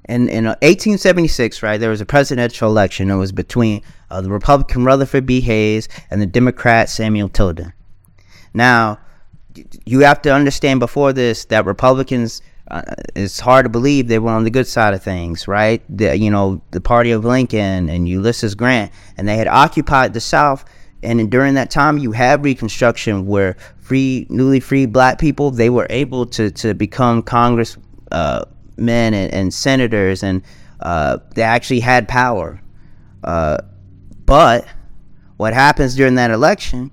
In 0.08 0.30
in 0.30 0.46
1876, 0.46 1.62
right, 1.64 1.80
there 1.80 1.90
was 1.90 2.02
a 2.02 2.06
presidential 2.06 2.70
election. 2.70 3.10
It 3.10 3.16
was 3.16 3.32
between 3.32 3.82
uh, 4.10 4.22
the 4.22 4.30
Republican 4.30 4.86
Rutherford 4.86 5.26
B. 5.26 5.42
Hayes 5.42 5.90
and 6.10 6.22
the 6.22 6.26
Democrat 6.26 6.90
Samuel 6.90 7.30
Tilden. 7.30 7.74
Now, 8.54 9.00
you 9.86 10.02
have 10.02 10.22
to 10.22 10.34
understand 10.34 10.80
before 10.80 11.14
this 11.14 11.46
that 11.46 11.66
Republicans 11.66 12.42
uh, 12.70 12.82
it's 13.16 13.40
hard 13.40 13.66
to 13.66 13.70
believe 13.70 14.08
they 14.08 14.20
were 14.20 14.32
on 14.32 14.44
the 14.44 14.50
good 14.50 14.68
side 14.68 14.94
of 14.94 15.02
things, 15.02 15.48
right? 15.48 15.82
The, 15.90 16.18
you 16.18 16.30
know, 16.30 16.62
the 16.72 16.82
party 16.82 17.12
of 17.12 17.24
Lincoln 17.24 17.90
and 17.90 18.10
Ulysses 18.10 18.56
Grant, 18.56 18.92
and 19.16 19.28
they 19.28 19.38
had 19.38 19.48
occupied 19.48 20.14
the 20.14 20.20
South. 20.20 20.66
And 21.02 21.32
during 21.32 21.54
that 21.54 21.72
time, 21.72 21.98
you 21.98 22.12
had 22.12 22.44
Reconstruction, 22.44 23.26
where 23.26 23.56
free, 23.78 24.28
newly 24.30 24.60
freed 24.60 24.92
black 24.92 25.20
people 25.20 25.52
they 25.52 25.70
were 25.70 25.88
able 25.90 26.26
to 26.26 26.52
to 26.52 26.74
become 26.74 27.22
Congress 27.22 27.78
uh, 28.12 28.44
men 28.78 29.14
and, 29.14 29.34
and, 29.34 29.54
senators, 29.54 30.24
and 30.24 30.44
uh, 30.80 31.18
they 31.36 31.42
actually 31.42 31.80
had 31.80 32.08
power. 32.08 32.62
Uh, 33.24 33.58
but 34.26 34.66
what 35.38 35.54
happens 35.54 35.96
during 35.96 36.16
that 36.16 36.32
election 36.32 36.92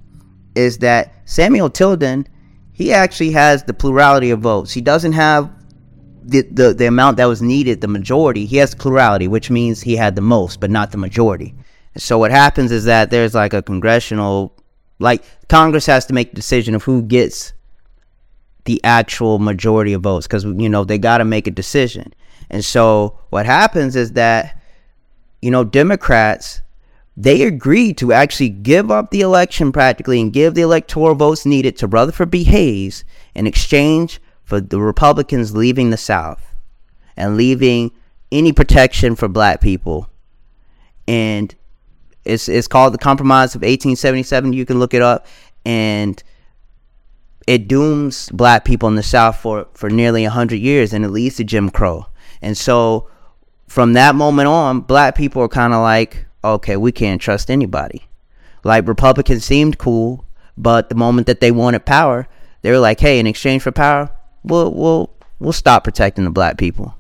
is 0.54 0.78
that 0.78 1.12
Samuel 1.24 1.70
Tilden 1.70 2.26
he 2.74 2.92
actually 2.92 3.30
has 3.30 3.62
the 3.62 3.72
plurality 3.72 4.30
of 4.30 4.40
votes. 4.40 4.72
He 4.72 4.80
doesn't 4.80 5.12
have 5.12 5.50
the, 6.24 6.42
the, 6.42 6.74
the 6.74 6.86
amount 6.86 7.16
that 7.18 7.26
was 7.26 7.40
needed, 7.40 7.80
the 7.80 7.88
majority, 7.88 8.46
he 8.46 8.56
has 8.56 8.74
plurality, 8.74 9.28
which 9.28 9.48
means 9.48 9.80
he 9.80 9.96
had 9.96 10.16
the 10.16 10.20
most, 10.20 10.58
but 10.58 10.70
not 10.70 10.90
the 10.90 10.98
majority. 10.98 11.54
So 11.96 12.18
what 12.18 12.32
happens 12.32 12.72
is 12.72 12.84
that 12.84 13.10
there's 13.10 13.34
like 13.34 13.52
a 13.52 13.62
congressional, 13.62 14.56
like 14.98 15.22
Congress 15.48 15.86
has 15.86 16.04
to 16.06 16.14
make 16.14 16.30
the 16.30 16.36
decision 16.36 16.74
of 16.74 16.82
who 16.82 17.02
gets 17.02 17.52
the 18.64 18.82
actual 18.84 19.38
majority 19.38 19.92
of 19.92 20.02
votes 20.02 20.26
because 20.26 20.44
you 20.44 20.68
know 20.68 20.84
they 20.84 20.98
got 20.98 21.18
to 21.18 21.24
make 21.24 21.46
a 21.46 21.50
decision. 21.50 22.12
And 22.50 22.64
so 22.64 23.18
what 23.30 23.46
happens 23.46 23.96
is 23.96 24.12
that 24.12 24.60
you 25.42 25.50
know 25.50 25.64
Democrats 25.64 26.62
they 27.16 27.42
agreed 27.42 27.96
to 27.98 28.12
actually 28.12 28.48
give 28.48 28.90
up 28.90 29.10
the 29.10 29.20
election 29.20 29.70
practically 29.70 30.20
and 30.20 30.32
give 30.32 30.54
the 30.54 30.62
electoral 30.62 31.14
votes 31.14 31.46
needed 31.46 31.76
to 31.76 31.86
Rutherford 31.86 32.30
B. 32.30 32.42
Hayes 32.44 33.04
in 33.34 33.46
exchange 33.46 34.20
for 34.42 34.60
the 34.60 34.80
Republicans 34.80 35.54
leaving 35.54 35.90
the 35.90 35.96
South 35.96 36.44
and 37.16 37.36
leaving 37.36 37.92
any 38.32 38.52
protection 38.52 39.14
for 39.14 39.28
black 39.28 39.60
people. 39.60 40.10
And 41.06 41.54
it's 42.24 42.48
it's 42.48 42.66
called 42.66 42.94
the 42.94 42.98
Compromise 42.98 43.54
of 43.54 43.60
1877. 43.60 44.52
You 44.52 44.66
can 44.66 44.78
look 44.78 44.94
it 44.94 45.02
up, 45.02 45.26
and 45.64 46.22
it 47.46 47.68
dooms 47.68 48.28
black 48.30 48.64
people 48.64 48.88
in 48.88 48.94
the 48.94 49.02
South 49.02 49.36
for 49.36 49.66
for 49.74 49.90
nearly 49.90 50.24
hundred 50.24 50.60
years, 50.60 50.92
and 50.92 51.04
it 51.04 51.10
leads 51.10 51.36
to 51.36 51.44
Jim 51.44 51.70
Crow. 51.70 52.06
And 52.40 52.56
so, 52.56 53.08
from 53.68 53.94
that 53.94 54.14
moment 54.14 54.48
on, 54.48 54.80
black 54.80 55.14
people 55.14 55.42
are 55.42 55.48
kind 55.48 55.72
of 55.72 55.82
like, 55.82 56.26
okay, 56.42 56.76
we 56.76 56.92
can't 56.92 57.20
trust 57.20 57.50
anybody. 57.50 58.04
Like 58.62 58.88
Republicans 58.88 59.44
seemed 59.44 59.78
cool, 59.78 60.24
but 60.56 60.88
the 60.88 60.94
moment 60.94 61.26
that 61.26 61.40
they 61.40 61.50
wanted 61.50 61.84
power, 61.84 62.26
they 62.62 62.70
were 62.70 62.78
like, 62.78 63.00
hey, 63.00 63.18
in 63.18 63.26
exchange 63.26 63.62
for 63.62 63.72
power, 63.72 64.10
we'll 64.42 64.72
we'll 64.72 65.10
we'll 65.38 65.52
stop 65.52 65.84
protecting 65.84 66.24
the 66.24 66.30
black 66.30 66.58
people. 66.58 66.94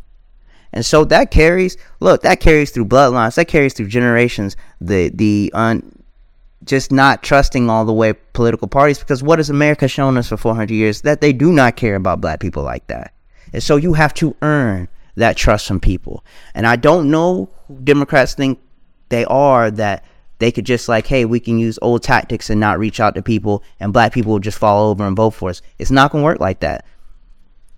And 0.72 0.84
so 0.84 1.04
that 1.04 1.30
carries 1.30 1.76
look, 2.00 2.22
that 2.22 2.40
carries 2.40 2.70
through 2.70 2.86
bloodlines, 2.86 3.36
that 3.36 3.48
carries 3.48 3.74
through 3.74 3.88
generations, 3.88 4.56
the 4.80 5.10
the 5.14 5.50
un 5.54 6.03
just 6.64 6.90
not 6.90 7.22
trusting 7.22 7.68
all 7.68 7.84
the 7.84 7.92
way 7.92 8.12
political 8.32 8.68
parties 8.68 8.98
because 8.98 9.22
what 9.22 9.38
has 9.38 9.50
America 9.50 9.88
shown 9.88 10.16
us 10.16 10.28
for 10.28 10.36
400 10.36 10.72
years 10.72 11.02
that 11.02 11.20
they 11.20 11.32
do 11.32 11.52
not 11.52 11.76
care 11.76 11.96
about 11.96 12.20
black 12.20 12.40
people 12.40 12.62
like 12.62 12.86
that. 12.86 13.12
And 13.52 13.62
so 13.62 13.76
you 13.76 13.92
have 13.94 14.14
to 14.14 14.34
earn 14.42 14.88
that 15.16 15.36
trust 15.36 15.66
from 15.66 15.80
people. 15.80 16.24
And 16.54 16.66
I 16.66 16.76
don't 16.76 17.10
know 17.10 17.50
Democrats 17.84 18.34
think 18.34 18.60
they 19.10 19.24
are 19.26 19.70
that 19.72 20.04
they 20.38 20.50
could 20.50 20.66
just 20.66 20.88
like, 20.88 21.06
hey, 21.06 21.24
we 21.24 21.38
can 21.38 21.58
use 21.58 21.78
old 21.80 22.02
tactics 22.02 22.50
and 22.50 22.60
not 22.60 22.78
reach 22.78 22.98
out 22.98 23.14
to 23.14 23.22
people 23.22 23.62
and 23.78 23.92
black 23.92 24.12
people 24.12 24.32
will 24.32 24.40
just 24.40 24.58
fall 24.58 24.88
over 24.88 25.06
and 25.06 25.16
vote 25.16 25.30
for 25.30 25.50
us. 25.50 25.62
It's 25.78 25.90
not 25.90 26.10
gonna 26.10 26.24
work 26.24 26.40
like 26.40 26.60
that. 26.60 26.84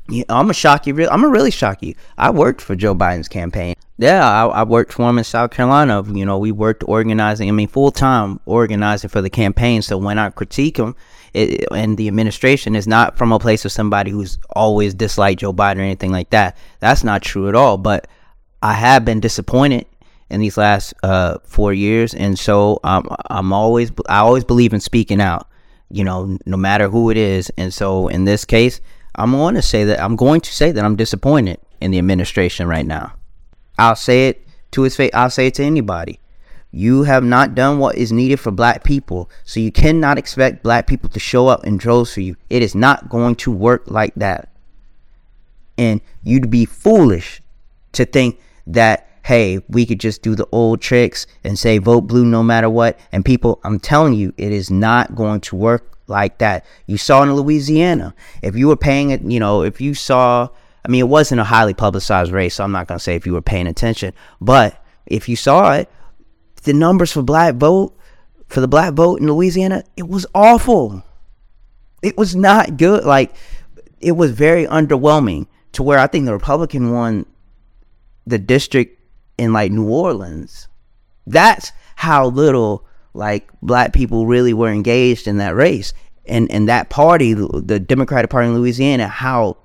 Yeah, 0.09 0.25
I'm 0.29 0.45
gonna 0.45 0.55
shock 0.55 0.87
you. 0.87 0.95
I'm 1.09 1.21
gonna 1.21 1.29
really 1.29 1.51
shock 1.51 1.83
you. 1.83 1.95
I 2.17 2.31
worked 2.31 2.61
for 2.61 2.77
Joe 2.77 2.95
Biden's 2.95 3.29
campaign. 3.29 3.75
Yeah, 3.99 4.29
I, 4.29 4.47
I, 4.47 4.63
worked 4.65 4.93
for 4.93 5.09
him 5.09 5.17
in 5.17 5.25
South 5.25 5.51
Carolina. 5.53 6.03
You 6.13 6.27
know, 6.27 6.37
we 6.37 6.53
worked 6.53 6.85
organizing. 6.87 7.49
I 7.49 7.53
mean, 7.53 7.69
full 7.69 7.91
time 7.91 8.41
organizing 8.45 9.09
for 9.09 9.23
the 9.23 9.31
campaign. 9.31 9.81
So 9.81 9.97
when 9.97 10.19
I 10.19 10.29
critique 10.29 10.77
him, 10.77 10.95
it, 11.33 11.67
and 11.73 11.97
the 11.97 12.07
administration 12.07 12.77
is 12.77 12.87
not 12.87 13.17
from 13.17 13.33
a 13.33 13.39
place 13.39 13.65
of 13.65 13.73
somebody 13.73 14.11
who's 14.11 14.39
always 14.51 14.93
disliked 14.93 15.41
Joe 15.41 15.53
Biden 15.53 15.79
or 15.79 15.83
anything 15.83 16.13
like 16.13 16.29
that. 16.31 16.59
That's 16.81 17.05
not 17.05 17.23
true 17.23 17.49
at 17.49 17.55
all. 17.55 17.79
But 17.79 18.07
I 18.63 18.75
have 18.75 19.07
been 19.07 19.21
disappointed 19.21 19.87
in 20.29 20.41
these 20.41 20.59
last 20.59 20.93
uh, 21.03 21.39
four 21.45 21.73
years, 21.73 22.13
and 22.13 22.39
so 22.39 22.81
um, 22.85 23.09
I'm 23.31 23.53
always 23.55 23.93
I 24.11 24.19
always 24.19 24.45
believe 24.45 24.75
in 24.75 24.81
speaking 24.81 25.23
out. 25.23 25.49
You 25.89 26.05
know, 26.05 26.37
no 26.45 26.57
matter 26.59 26.89
who 26.89 27.11
it 27.11 27.17
is. 27.17 27.51
And 27.57 27.73
so 27.73 28.09
in 28.09 28.25
this 28.25 28.45
case, 28.45 28.81
I'm 29.15 29.31
going 29.31 29.55
to 29.55 29.63
say 29.63 29.85
that 29.85 30.03
I'm 30.03 30.17
going 30.17 30.43
to 30.43 30.53
say 30.53 30.71
that 30.73 30.85
I'm 30.85 30.97
disappointed 30.97 31.61
in 31.81 31.93
the 31.93 31.99
administration 31.99 32.67
right 32.67 32.85
now. 32.85 33.16
I'll 33.79 33.97
say 33.97 34.29
it 34.29 34.47
to 34.73 34.83
his 34.83 34.97
face. 34.97 35.11
I'll 35.15 35.31
say 35.31 35.49
it 35.49 35.55
to 35.55 35.65
anybody. 35.65 36.21
You 36.71 37.05
have 37.05 37.25
not 37.25 37.55
done 37.55 37.79
what 37.79 37.97
is 37.97 38.13
needed 38.13 38.39
for 38.39 38.51
black 38.51 38.85
people, 38.85 39.31
so 39.45 39.61
you 39.61 39.73
cannot 39.73 40.19
expect 40.19 40.63
black 40.63 40.87
people 40.87 41.09
to 41.11 41.21
show 41.21 41.49
up 41.49 41.65
in 41.65 41.79
droves 41.79 42.13
for 42.13 42.21
you. 42.21 42.37
It 42.51 42.63
is 42.63 42.75
not 42.75 43.09
going 43.09 43.37
to 43.37 43.51
work 43.51 43.85
like 43.87 44.15
that. 44.17 44.51
And 45.79 46.01
you'd 46.23 46.51
be 46.51 46.65
foolish 46.65 47.41
to 47.93 48.05
think 48.05 48.41
that 48.67 49.07
hey, 49.27 49.61
we 49.69 49.85
could 49.85 49.99
just 49.99 50.23
do 50.23 50.37
the 50.37 50.47
old 50.53 50.81
tricks 50.81 51.27
and 51.43 51.59
say 51.59 51.79
vote 51.79 52.03
blue 52.03 52.25
no 52.25 52.45
matter 52.45 52.71
what. 52.71 52.97
And 53.11 53.25
people, 53.25 53.59
I'm 53.65 53.81
telling 53.81 54.15
you, 54.15 54.33
it 54.37 54.53
is 54.53 54.71
not 54.71 55.17
going 55.17 55.41
to 55.41 55.57
work 55.57 55.99
like 56.07 56.39
that. 56.39 56.65
You 56.87 56.97
saw 56.97 57.25
in 57.25 57.35
Louisiana. 57.35 58.15
If 58.41 58.55
you 58.55 58.69
were 58.69 58.77
paying 58.77 59.11
it, 59.11 59.23
you 59.23 59.41
know, 59.41 59.63
if 59.63 59.81
you 59.81 59.95
saw, 59.95 60.49
I 60.87 60.89
mean, 60.89 61.01
it 61.01 61.09
wasn't 61.09 61.41
a 61.41 61.45
highly 61.45 61.75
publicized 61.75 62.31
race, 62.31 62.55
so 62.55 62.65
I'm 62.65 62.71
not 62.71 62.87
going 62.87 62.99
to 62.99 63.03
say 63.03 63.17
if 63.17 63.27
you 63.27 63.33
were 63.33 63.43
paying 63.43 63.67
attention, 63.67 64.13
but 64.41 64.81
if 65.05 65.29
you 65.29 65.35
saw 65.35 65.73
it, 65.73 65.91
the 66.63 66.73
numbers 66.73 67.11
for 67.11 67.23
black 67.23 67.57
vote, 67.57 67.99
for 68.47 68.61
the 68.61 68.69
black 68.69 68.95
vote 68.95 69.21
in 69.21 69.27
Louisiana, 69.27 69.83
it 69.97 70.09
was 70.09 70.27
awful. 70.33 71.03
It 72.03 72.17
was 72.17 72.37
not 72.37 72.77
good. 72.77 73.05
Like, 73.05 73.35
it 74.01 74.13
was 74.13 74.31
very 74.31 74.65
underwhelming 74.67 75.49
to 75.73 75.83
where 75.83 75.99
I 75.99 76.07
think 76.07 76.27
the 76.27 76.33
Republican 76.33 76.93
won 76.93 77.27
the 78.25 78.39
district 78.39 79.03
in 79.39 79.53
like 79.53 79.73
New 79.73 79.89
Orleans. 79.89 80.69
That's 81.27 81.73
how 81.97 82.29
little 82.29 82.87
like 83.13 83.51
black 83.61 83.93
people 83.93 84.27
really 84.27 84.55
were 84.55 84.69
engaged 84.69 85.27
in 85.27 85.39
that 85.39 85.57
race 85.57 85.93
and 86.27 86.51
and 86.53 86.69
that 86.69 86.91
party 86.91 87.33
the 87.33 87.81
democratic 87.81 88.31
party 88.31 88.49
in 88.49 88.55
louisiana 88.55 89.09
how 89.09 89.57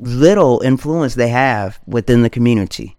little 0.00 0.60
influence 0.60 1.14
they 1.14 1.28
have 1.28 1.80
within 1.86 2.22
the 2.22 2.30
community. 2.30 2.96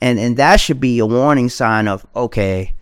And 0.00 0.18
and 0.18 0.36
that 0.36 0.60
should 0.60 0.80
be 0.80 0.98
a 0.98 1.06
warning 1.06 1.48
sign 1.48 1.88
of 1.88 2.06
okay 2.14 2.74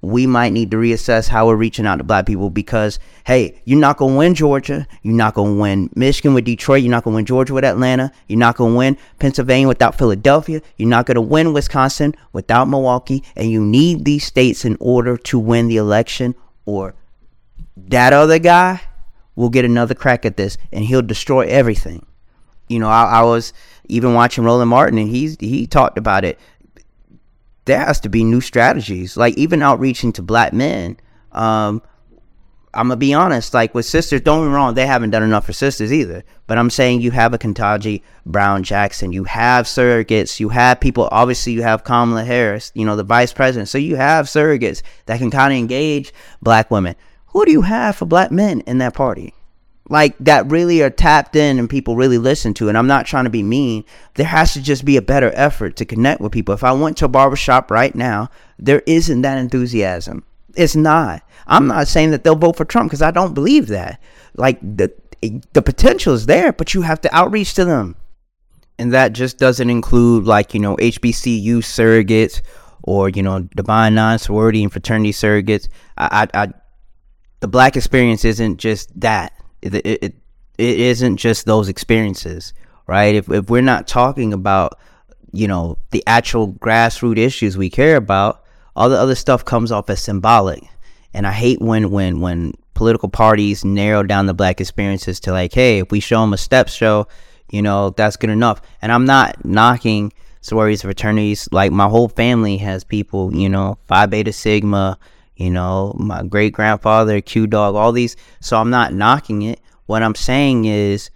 we 0.00 0.26
might 0.26 0.52
need 0.52 0.70
to 0.70 0.76
reassess 0.76 1.28
how 1.28 1.46
we're 1.46 1.56
reaching 1.56 1.86
out 1.86 1.96
to 1.96 2.04
black 2.04 2.24
people 2.26 2.50
because 2.50 3.00
hey 3.24 3.60
you're 3.64 3.78
not 3.78 3.96
going 3.96 4.14
to 4.14 4.18
win 4.18 4.34
georgia 4.34 4.86
you're 5.02 5.14
not 5.14 5.34
going 5.34 5.54
to 5.54 5.60
win 5.60 5.90
michigan 5.96 6.34
with 6.34 6.44
detroit 6.44 6.82
you're 6.82 6.90
not 6.90 7.02
going 7.02 7.12
to 7.12 7.16
win 7.16 7.24
georgia 7.24 7.52
with 7.52 7.64
atlanta 7.64 8.12
you're 8.28 8.38
not 8.38 8.56
going 8.56 8.72
to 8.72 8.78
win 8.78 8.96
pennsylvania 9.18 9.66
without 9.66 9.98
philadelphia 9.98 10.62
you're 10.76 10.88
not 10.88 11.04
going 11.04 11.16
to 11.16 11.20
win 11.20 11.52
wisconsin 11.52 12.14
without 12.32 12.68
milwaukee 12.68 13.24
and 13.34 13.50
you 13.50 13.60
need 13.60 14.04
these 14.04 14.24
states 14.24 14.64
in 14.64 14.76
order 14.78 15.16
to 15.16 15.38
win 15.38 15.66
the 15.66 15.76
election 15.76 16.34
or 16.64 16.94
that 17.76 18.12
other 18.12 18.38
guy 18.38 18.80
will 19.34 19.50
get 19.50 19.64
another 19.64 19.94
crack 19.94 20.24
at 20.24 20.36
this 20.36 20.58
and 20.72 20.84
he'll 20.84 21.02
destroy 21.02 21.40
everything 21.46 22.06
you 22.68 22.78
know 22.78 22.88
i, 22.88 23.20
I 23.20 23.22
was 23.22 23.52
even 23.88 24.14
watching 24.14 24.44
Roland 24.44 24.70
Martin, 24.70 24.98
and 24.98 25.08
he's 25.08 25.36
he 25.40 25.66
talked 25.66 25.98
about 25.98 26.24
it. 26.24 26.38
There 27.64 27.78
has 27.78 28.00
to 28.00 28.08
be 28.08 28.24
new 28.24 28.40
strategies, 28.40 29.16
like 29.16 29.36
even 29.36 29.62
outreaching 29.62 30.12
to 30.14 30.22
black 30.22 30.52
men. 30.52 30.98
Um, 31.32 31.82
I'm 32.74 32.88
gonna 32.88 32.96
be 32.96 33.14
honest, 33.14 33.54
like 33.54 33.74
with 33.74 33.86
sisters, 33.86 34.20
don't 34.20 34.42
get 34.42 34.48
me 34.48 34.54
wrong, 34.54 34.74
they 34.74 34.86
haven't 34.86 35.10
done 35.10 35.22
enough 35.22 35.46
for 35.46 35.52
sisters 35.52 35.92
either. 35.92 36.22
But 36.46 36.58
I'm 36.58 36.70
saying 36.70 37.00
you 37.00 37.10
have 37.10 37.34
a 37.34 37.38
Ketanji 37.38 38.02
Brown 38.24 38.62
Jackson, 38.62 39.12
you 39.12 39.24
have 39.24 39.66
surrogates, 39.66 40.38
you 40.38 40.50
have 40.50 40.80
people. 40.80 41.08
Obviously, 41.10 41.52
you 41.52 41.62
have 41.62 41.84
Kamala 41.84 42.24
Harris, 42.24 42.70
you 42.74 42.84
know, 42.84 42.96
the 42.96 43.02
vice 43.02 43.32
president. 43.32 43.68
So 43.68 43.78
you 43.78 43.96
have 43.96 44.26
surrogates 44.26 44.82
that 45.06 45.18
can 45.18 45.30
kind 45.30 45.52
of 45.52 45.58
engage 45.58 46.12
black 46.42 46.70
women. 46.70 46.94
Who 47.28 47.44
do 47.44 47.52
you 47.52 47.62
have 47.62 47.96
for 47.96 48.06
black 48.06 48.30
men 48.30 48.60
in 48.60 48.78
that 48.78 48.94
party? 48.94 49.34
Like 49.88 50.16
that 50.18 50.50
really 50.50 50.82
are 50.82 50.90
tapped 50.90 51.34
in 51.34 51.58
and 51.58 51.68
people 51.68 51.96
really 51.96 52.18
listen 52.18 52.52
to. 52.54 52.68
And 52.68 52.76
I'm 52.76 52.86
not 52.86 53.06
trying 53.06 53.24
to 53.24 53.30
be 53.30 53.42
mean. 53.42 53.84
There 54.14 54.26
has 54.26 54.52
to 54.52 54.62
just 54.62 54.84
be 54.84 54.96
a 54.96 55.02
better 55.02 55.32
effort 55.34 55.76
to 55.76 55.84
connect 55.84 56.20
with 56.20 56.32
people. 56.32 56.54
If 56.54 56.64
I 56.64 56.72
went 56.72 56.98
to 56.98 57.06
a 57.06 57.08
barbershop 57.08 57.70
right 57.70 57.94
now, 57.94 58.28
there 58.58 58.82
isn't 58.86 59.22
that 59.22 59.38
enthusiasm. 59.38 60.24
It's 60.54 60.76
not. 60.76 61.22
I'm 61.46 61.66
not 61.66 61.88
saying 61.88 62.10
that 62.10 62.24
they'll 62.24 62.36
vote 62.36 62.56
for 62.56 62.64
Trump 62.64 62.90
because 62.90 63.02
I 63.02 63.10
don't 63.10 63.34
believe 63.34 63.68
that. 63.68 64.00
Like 64.34 64.60
the 64.60 64.92
the 65.52 65.62
potential 65.62 66.14
is 66.14 66.26
there, 66.26 66.52
but 66.52 66.74
you 66.74 66.82
have 66.82 67.00
to 67.00 67.14
outreach 67.14 67.54
to 67.54 67.64
them. 67.64 67.96
And 68.78 68.92
that 68.92 69.12
just 69.12 69.38
doesn't 69.38 69.70
include 69.70 70.24
like, 70.24 70.54
you 70.54 70.60
know, 70.60 70.76
HBCU 70.76 71.58
surrogates 71.58 72.42
or, 72.82 73.08
you 73.08 73.22
know, 73.22 73.40
Divine 73.40 73.94
Nine 73.96 74.18
sorority 74.18 74.62
and 74.62 74.70
fraternity 74.70 75.10
surrogates. 75.10 75.68
I, 75.96 76.28
I, 76.32 76.42
I, 76.42 76.48
the 77.40 77.48
black 77.48 77.76
experience 77.76 78.24
isn't 78.24 78.58
just 78.58 79.00
that. 79.00 79.32
It, 79.62 79.74
it, 79.74 80.02
it, 80.04 80.14
isn't 80.58 81.16
just 81.16 81.46
those 81.46 81.68
experiences, 81.68 82.52
right? 82.86 83.14
If, 83.14 83.30
if 83.30 83.48
we're 83.48 83.62
not 83.62 83.86
talking 83.86 84.32
about, 84.32 84.78
you 85.32 85.46
know, 85.46 85.78
the 85.90 86.02
actual 86.06 86.52
grassroots 86.52 87.18
issues 87.18 87.56
we 87.56 87.70
care 87.70 87.96
about, 87.96 88.44
all 88.74 88.88
the 88.88 88.98
other 88.98 89.14
stuff 89.14 89.44
comes 89.44 89.72
off 89.72 89.90
as 89.90 90.00
symbolic. 90.00 90.62
And 91.14 91.26
I 91.26 91.32
hate 91.32 91.60
when 91.60 91.90
when 91.90 92.20
when 92.20 92.54
political 92.74 93.08
parties 93.08 93.64
narrow 93.64 94.04
down 94.04 94.26
the 94.26 94.34
black 94.34 94.60
experiences 94.60 95.18
to 95.20 95.32
like, 95.32 95.52
hey, 95.52 95.80
if 95.80 95.90
we 95.90 96.00
show 96.00 96.20
them 96.20 96.32
a 96.32 96.38
step 96.38 96.68
show, 96.68 97.08
you 97.50 97.62
know, 97.62 97.90
that's 97.90 98.16
good 98.16 98.30
enough. 98.30 98.60
And 98.80 98.92
I'm 98.92 99.04
not 99.04 99.44
knocking 99.44 100.12
sororities, 100.40 100.82
fraternities. 100.82 101.48
Like 101.50 101.72
my 101.72 101.88
whole 101.88 102.08
family 102.08 102.58
has 102.58 102.84
people, 102.84 103.34
you 103.34 103.48
know, 103.48 103.78
Phi 103.86 104.06
Beta 104.06 104.32
Sigma, 104.32 104.98
you 105.38 105.50
know, 105.50 105.94
my 105.96 106.24
great 106.24 106.52
grandfather, 106.52 107.20
Q 107.20 107.46
Dog, 107.46 107.76
all 107.76 107.92
these. 107.92 108.16
So 108.40 108.58
I'm 108.58 108.70
not 108.70 108.92
knocking 108.92 109.42
it. 109.42 109.60
What 109.86 110.02
I'm 110.02 110.16
saying 110.16 110.64
is 110.64 111.10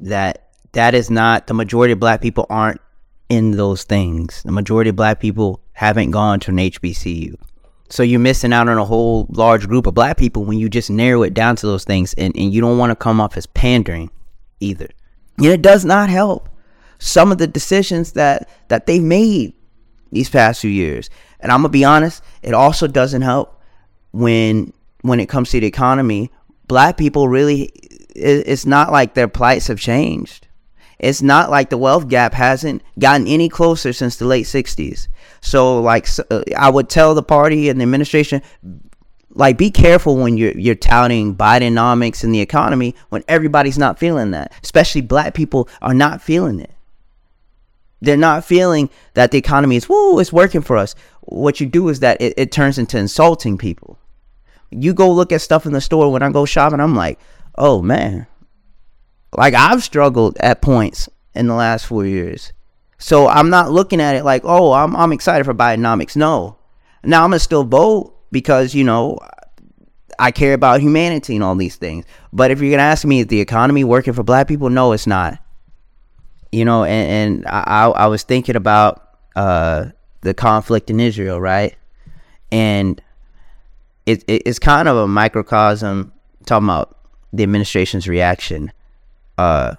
that 0.00 0.48
that 0.72 0.94
is 0.94 1.10
not 1.10 1.46
the 1.46 1.54
majority 1.54 1.92
of 1.92 2.00
black 2.00 2.22
people 2.22 2.46
aren't 2.48 2.80
in 3.28 3.52
those 3.52 3.84
things. 3.84 4.42
The 4.42 4.50
majority 4.50 4.90
of 4.90 4.96
black 4.96 5.20
people 5.20 5.60
haven't 5.72 6.10
gone 6.10 6.40
to 6.40 6.50
an 6.50 6.56
HBCU. 6.56 7.34
So 7.90 8.02
you're 8.02 8.18
missing 8.18 8.52
out 8.52 8.68
on 8.68 8.78
a 8.78 8.84
whole 8.84 9.26
large 9.30 9.68
group 9.68 9.86
of 9.86 9.94
black 9.94 10.16
people 10.16 10.44
when 10.44 10.58
you 10.58 10.70
just 10.70 10.90
narrow 10.90 11.22
it 11.22 11.34
down 11.34 11.56
to 11.56 11.66
those 11.66 11.84
things 11.84 12.14
and, 12.14 12.34
and 12.36 12.54
you 12.54 12.60
don't 12.62 12.78
want 12.78 12.92
to 12.92 12.96
come 12.96 13.20
off 13.20 13.36
as 13.36 13.46
pandering 13.46 14.10
either. 14.60 14.88
And 15.36 15.46
it 15.46 15.60
does 15.60 15.84
not 15.84 16.08
help 16.08 16.48
some 16.98 17.30
of 17.30 17.38
the 17.38 17.46
decisions 17.46 18.12
that, 18.12 18.48
that 18.68 18.86
they've 18.86 19.02
made 19.02 19.52
these 20.12 20.30
past 20.30 20.60
few 20.60 20.70
years. 20.70 21.10
And 21.40 21.50
I'm 21.50 21.60
gonna 21.60 21.70
be 21.70 21.84
honest, 21.84 22.22
it 22.42 22.54
also 22.54 22.86
doesn't 22.86 23.22
help 23.22 23.60
when 24.12 24.72
when 25.02 25.20
it 25.20 25.28
comes 25.28 25.50
to 25.50 25.60
the 25.60 25.66
economy. 25.66 26.30
Black 26.66 26.96
people 26.96 27.28
really 27.28 27.70
it's 28.14 28.66
not 28.66 28.92
like 28.92 29.14
their 29.14 29.28
plights 29.28 29.68
have 29.68 29.78
changed. 29.78 30.46
It's 30.98 31.22
not 31.22 31.50
like 31.50 31.70
the 31.70 31.78
wealth 31.78 32.08
gap 32.08 32.34
hasn't 32.34 32.82
gotten 32.98 33.26
any 33.26 33.48
closer 33.48 33.92
since 33.92 34.16
the 34.16 34.26
late 34.26 34.44
60s. 34.44 35.08
So 35.40 35.80
like 35.80 36.06
uh, 36.30 36.42
I 36.56 36.68
would 36.68 36.88
tell 36.90 37.14
the 37.14 37.22
party 37.22 37.68
and 37.70 37.80
the 37.80 37.84
administration 37.84 38.42
like 39.32 39.56
be 39.56 39.70
careful 39.70 40.16
when 40.16 40.36
you're 40.36 40.56
you're 40.58 40.74
touting 40.74 41.34
Bidenomics 41.36 42.24
and 42.24 42.34
the 42.34 42.40
economy 42.40 42.94
when 43.08 43.24
everybody's 43.28 43.78
not 43.78 43.98
feeling 43.98 44.32
that. 44.32 44.52
Especially 44.62 45.00
black 45.00 45.34
people 45.34 45.68
are 45.80 45.94
not 45.94 46.20
feeling 46.20 46.60
it. 46.60 46.72
They're 48.00 48.16
not 48.16 48.44
feeling 48.44 48.90
that 49.14 49.30
the 49.30 49.38
economy 49.38 49.76
is 49.76 49.88
woo, 49.88 50.18
it's 50.18 50.32
working 50.32 50.62
for 50.62 50.76
us. 50.76 50.94
What 51.22 51.60
you 51.60 51.66
do 51.66 51.88
is 51.88 52.00
that 52.00 52.20
it, 52.20 52.34
it 52.36 52.52
turns 52.52 52.78
into 52.78 52.98
insulting 52.98 53.58
people. 53.58 53.98
You 54.70 54.94
go 54.94 55.10
look 55.10 55.32
at 55.32 55.42
stuff 55.42 55.66
in 55.66 55.72
the 55.72 55.80
store 55.80 56.10
when 56.10 56.22
I 56.22 56.30
go 56.30 56.44
shopping, 56.44 56.80
I'm 56.80 56.94
like, 56.94 57.18
oh 57.56 57.82
man. 57.82 58.26
Like 59.36 59.54
I've 59.54 59.82
struggled 59.82 60.36
at 60.38 60.62
points 60.62 61.08
in 61.34 61.46
the 61.46 61.54
last 61.54 61.86
four 61.86 62.06
years. 62.06 62.52
So 62.98 63.28
I'm 63.28 63.50
not 63.50 63.70
looking 63.70 64.00
at 64.00 64.14
it 64.16 64.24
like, 64.24 64.42
oh, 64.44 64.72
I'm 64.72 64.94
I'm 64.96 65.12
excited 65.12 65.44
for 65.44 65.54
Bidenomics. 65.54 66.16
No. 66.16 66.56
Now 67.02 67.24
I'm 67.24 67.30
gonna 67.30 67.38
still 67.38 67.64
vote 67.64 68.14
because, 68.30 68.74
you 68.74 68.84
know, 68.84 69.18
I 70.18 70.30
care 70.30 70.52
about 70.52 70.80
humanity 70.80 71.34
and 71.34 71.42
all 71.42 71.54
these 71.54 71.76
things. 71.76 72.04
But 72.32 72.50
if 72.50 72.60
you're 72.60 72.70
gonna 72.70 72.82
ask 72.82 73.04
me, 73.04 73.20
is 73.20 73.26
the 73.26 73.40
economy 73.40 73.84
working 73.84 74.12
for 74.12 74.22
black 74.22 74.48
people? 74.48 74.68
No, 74.68 74.92
it's 74.92 75.06
not. 75.06 75.38
You 76.52 76.64
know, 76.64 76.84
and, 76.84 77.44
and 77.44 77.46
I 77.46 77.86
I 77.88 78.06
was 78.06 78.22
thinking 78.22 78.56
about 78.56 79.16
uh 79.36 79.86
the 80.22 80.34
conflict 80.34 80.90
in 80.90 81.00
Israel, 81.00 81.40
right? 81.40 81.76
And 82.50 83.00
it, 84.06 84.24
it 84.26 84.42
it's 84.46 84.58
kind 84.58 84.88
of 84.88 84.96
a 84.96 85.06
microcosm 85.06 86.12
talking 86.46 86.66
about 86.66 86.96
the 87.32 87.42
administration's 87.42 88.08
reaction. 88.08 88.72
Uh 89.38 89.76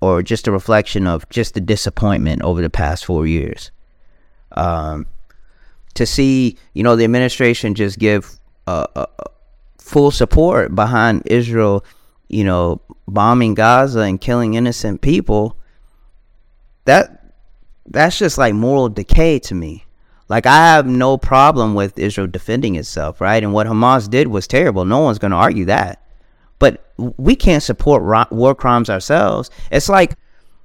or 0.00 0.22
just 0.22 0.46
a 0.46 0.52
reflection 0.52 1.06
of 1.06 1.28
just 1.30 1.54
the 1.54 1.60
disappointment 1.60 2.42
over 2.42 2.60
the 2.62 2.70
past 2.70 3.04
four 3.04 3.26
years. 3.26 3.70
Um, 4.52 5.06
to 5.94 6.06
see, 6.06 6.58
you 6.74 6.82
know, 6.82 6.96
the 6.96 7.04
administration 7.04 7.74
just 7.74 7.98
give 7.98 8.38
uh, 8.66 8.86
uh, 8.94 9.06
full 9.78 10.10
support 10.10 10.74
behind 10.74 11.22
Israel, 11.26 11.84
you 12.28 12.44
know, 12.44 12.80
bombing 13.08 13.54
Gaza 13.54 14.00
and 14.00 14.20
killing 14.20 14.54
innocent 14.54 15.00
people, 15.00 15.56
that 16.86 17.32
that's 17.86 18.18
just 18.18 18.38
like 18.38 18.54
moral 18.54 18.88
decay 18.88 19.38
to 19.40 19.54
me. 19.54 19.84
Like 20.28 20.46
I 20.46 20.56
have 20.74 20.86
no 20.86 21.18
problem 21.18 21.74
with 21.74 21.98
Israel 21.98 22.26
defending 22.26 22.74
itself, 22.74 23.20
right? 23.20 23.42
And 23.42 23.52
what 23.52 23.68
Hamas 23.68 24.10
did 24.10 24.26
was 24.26 24.48
terrible. 24.48 24.84
No 24.84 25.00
one's 25.00 25.20
going 25.20 25.30
to 25.30 25.36
argue 25.36 25.66
that 25.66 26.02
but 26.58 26.92
we 26.96 27.36
can't 27.36 27.62
support 27.62 28.30
war 28.30 28.54
crimes 28.54 28.88
ourselves. 28.90 29.50
It's 29.70 29.88
like 29.88 30.16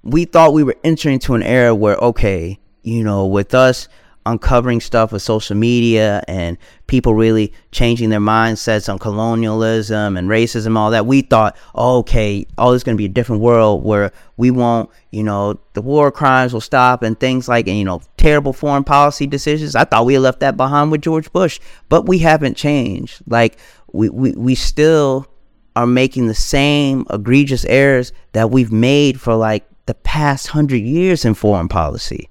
we 0.03 0.25
thought 0.25 0.53
we 0.53 0.63
were 0.63 0.77
entering 0.83 1.13
into 1.15 1.35
an 1.35 1.43
era 1.43 1.75
where, 1.75 1.97
okay, 1.97 2.59
you 2.83 3.03
know, 3.03 3.27
with 3.27 3.53
us 3.53 3.87
uncovering 4.25 4.79
stuff 4.79 5.11
with 5.11 5.21
social 5.21 5.55
media 5.55 6.23
and 6.27 6.57
people 6.87 7.15
really 7.15 7.51
changing 7.71 8.09
their 8.09 8.19
mindsets 8.19 8.91
on 8.91 8.99
colonialism 8.99 10.15
and 10.17 10.29
racism, 10.29 10.77
all 10.77 10.91
that, 10.91 11.05
we 11.05 11.21
thought, 11.21 11.55
oh, 11.73 11.99
okay, 11.99 12.45
oh, 12.57 12.73
it's 12.73 12.83
going 12.83 12.95
to 12.95 13.01
be 13.01 13.05
a 13.05 13.09
different 13.09 13.41
world 13.41 13.83
where 13.83 14.11
we 14.37 14.51
won't, 14.51 14.89
you 15.11 15.23
know, 15.23 15.59
the 15.73 15.81
war 15.81 16.11
crimes 16.11 16.53
will 16.53 16.61
stop 16.61 17.01
and 17.03 17.19
things 17.19 17.47
like, 17.47 17.67
and, 17.67 17.77
you 17.77 17.85
know, 17.85 18.01
terrible 18.17 18.53
foreign 18.53 18.83
policy 18.83 19.25
decisions. 19.25 19.75
I 19.75 19.85
thought 19.85 20.05
we 20.05 20.17
left 20.17 20.39
that 20.41 20.57
behind 20.57 20.91
with 20.91 21.01
George 21.01 21.31
Bush, 21.31 21.59
but 21.89 22.07
we 22.07 22.19
haven't 22.19 22.55
changed. 22.57 23.21
Like, 23.27 23.57
we, 23.91 24.09
we, 24.09 24.31
we 24.33 24.55
still 24.55 25.27
are 25.75 25.87
making 25.87 26.27
the 26.27 26.35
same 26.35 27.05
egregious 27.09 27.65
errors 27.65 28.11
that 28.33 28.51
we've 28.51 28.71
made 28.71 29.19
for 29.19 29.35
like 29.35 29.65
the 29.85 29.93
past 29.93 30.47
hundred 30.47 30.81
years 30.81 31.25
in 31.25 31.33
foreign 31.33 31.67
policy. 31.67 32.29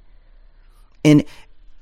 And 1.04 1.24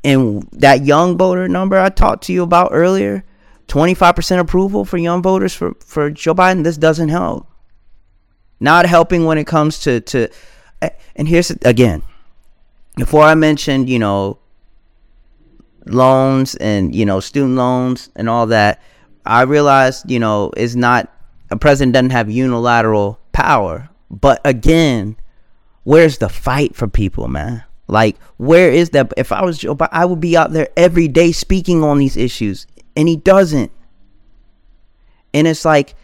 and 0.05 0.49
that 0.53 0.85
young 0.85 1.19
voter 1.19 1.49
number 1.49 1.79
I 1.79 1.89
talked 1.89 2.25
to 2.25 2.33
you 2.33 2.43
about 2.43 2.71
earlier, 2.73 3.25
25% 3.69 4.39
approval 4.39 4.85
for 4.85 4.97
young 4.97 5.23
voters 5.23 5.55
for, 5.55 5.75
for 5.85 6.11
Joe 6.11 6.35
Biden, 6.35 6.65
this 6.65 6.77
doesn't 6.77 7.09
help. 7.11 7.47
Not 8.61 8.87
helping 8.87 9.25
when 9.25 9.39
it 9.39 9.47
comes 9.47 9.81
to, 9.81 10.01
to 10.01 10.29
and 11.17 11.29
here's 11.29 11.51
again, 11.51 12.03
before 12.97 13.23
I 13.23 13.35
mentioned, 13.35 13.89
you 13.89 13.99
know, 13.99 14.39
loans 15.87 16.55
and, 16.57 16.95
you 16.95 17.05
know, 17.05 17.21
student 17.21 17.57
loans 17.57 18.11
and 18.17 18.29
all 18.29 18.47
that, 18.49 18.83
I 19.25 19.43
realized, 19.43 20.11
you 20.11 20.19
know, 20.19 20.53
is 20.57 20.77
not 20.77 21.13
a 21.51 21.57
president 21.57 21.95
doesn't 21.95 22.11
have 22.11 22.31
unilateral 22.31 23.21
power. 23.33 23.89
But 24.11 24.41
again, 24.45 25.17
where's 25.85 26.19
the 26.19 26.29
fight 26.29 26.75
for 26.75 26.89
people, 26.89 27.29
man? 27.29 27.65
Like, 27.89 28.19
where 28.37 28.71
is 28.71 28.91
that? 28.91 29.13
If 29.17 29.33
I 29.33 29.43
was 29.45 29.59
Joe 29.59 29.75
Biden, 29.75 29.89
I 29.93 30.05
would 30.05 30.21
be 30.21 30.37
out 30.37 30.53
there 30.53 30.69
every 30.77 31.09
day 31.09 31.33
speaking 31.33 31.83
on 31.83 31.99
these 31.99 32.17
issues, 32.17 32.67
and 32.97 33.09
he 33.09 33.17
doesn't. 33.17 33.73
And 35.35 35.47
it's 35.47 35.65
like 35.65 35.95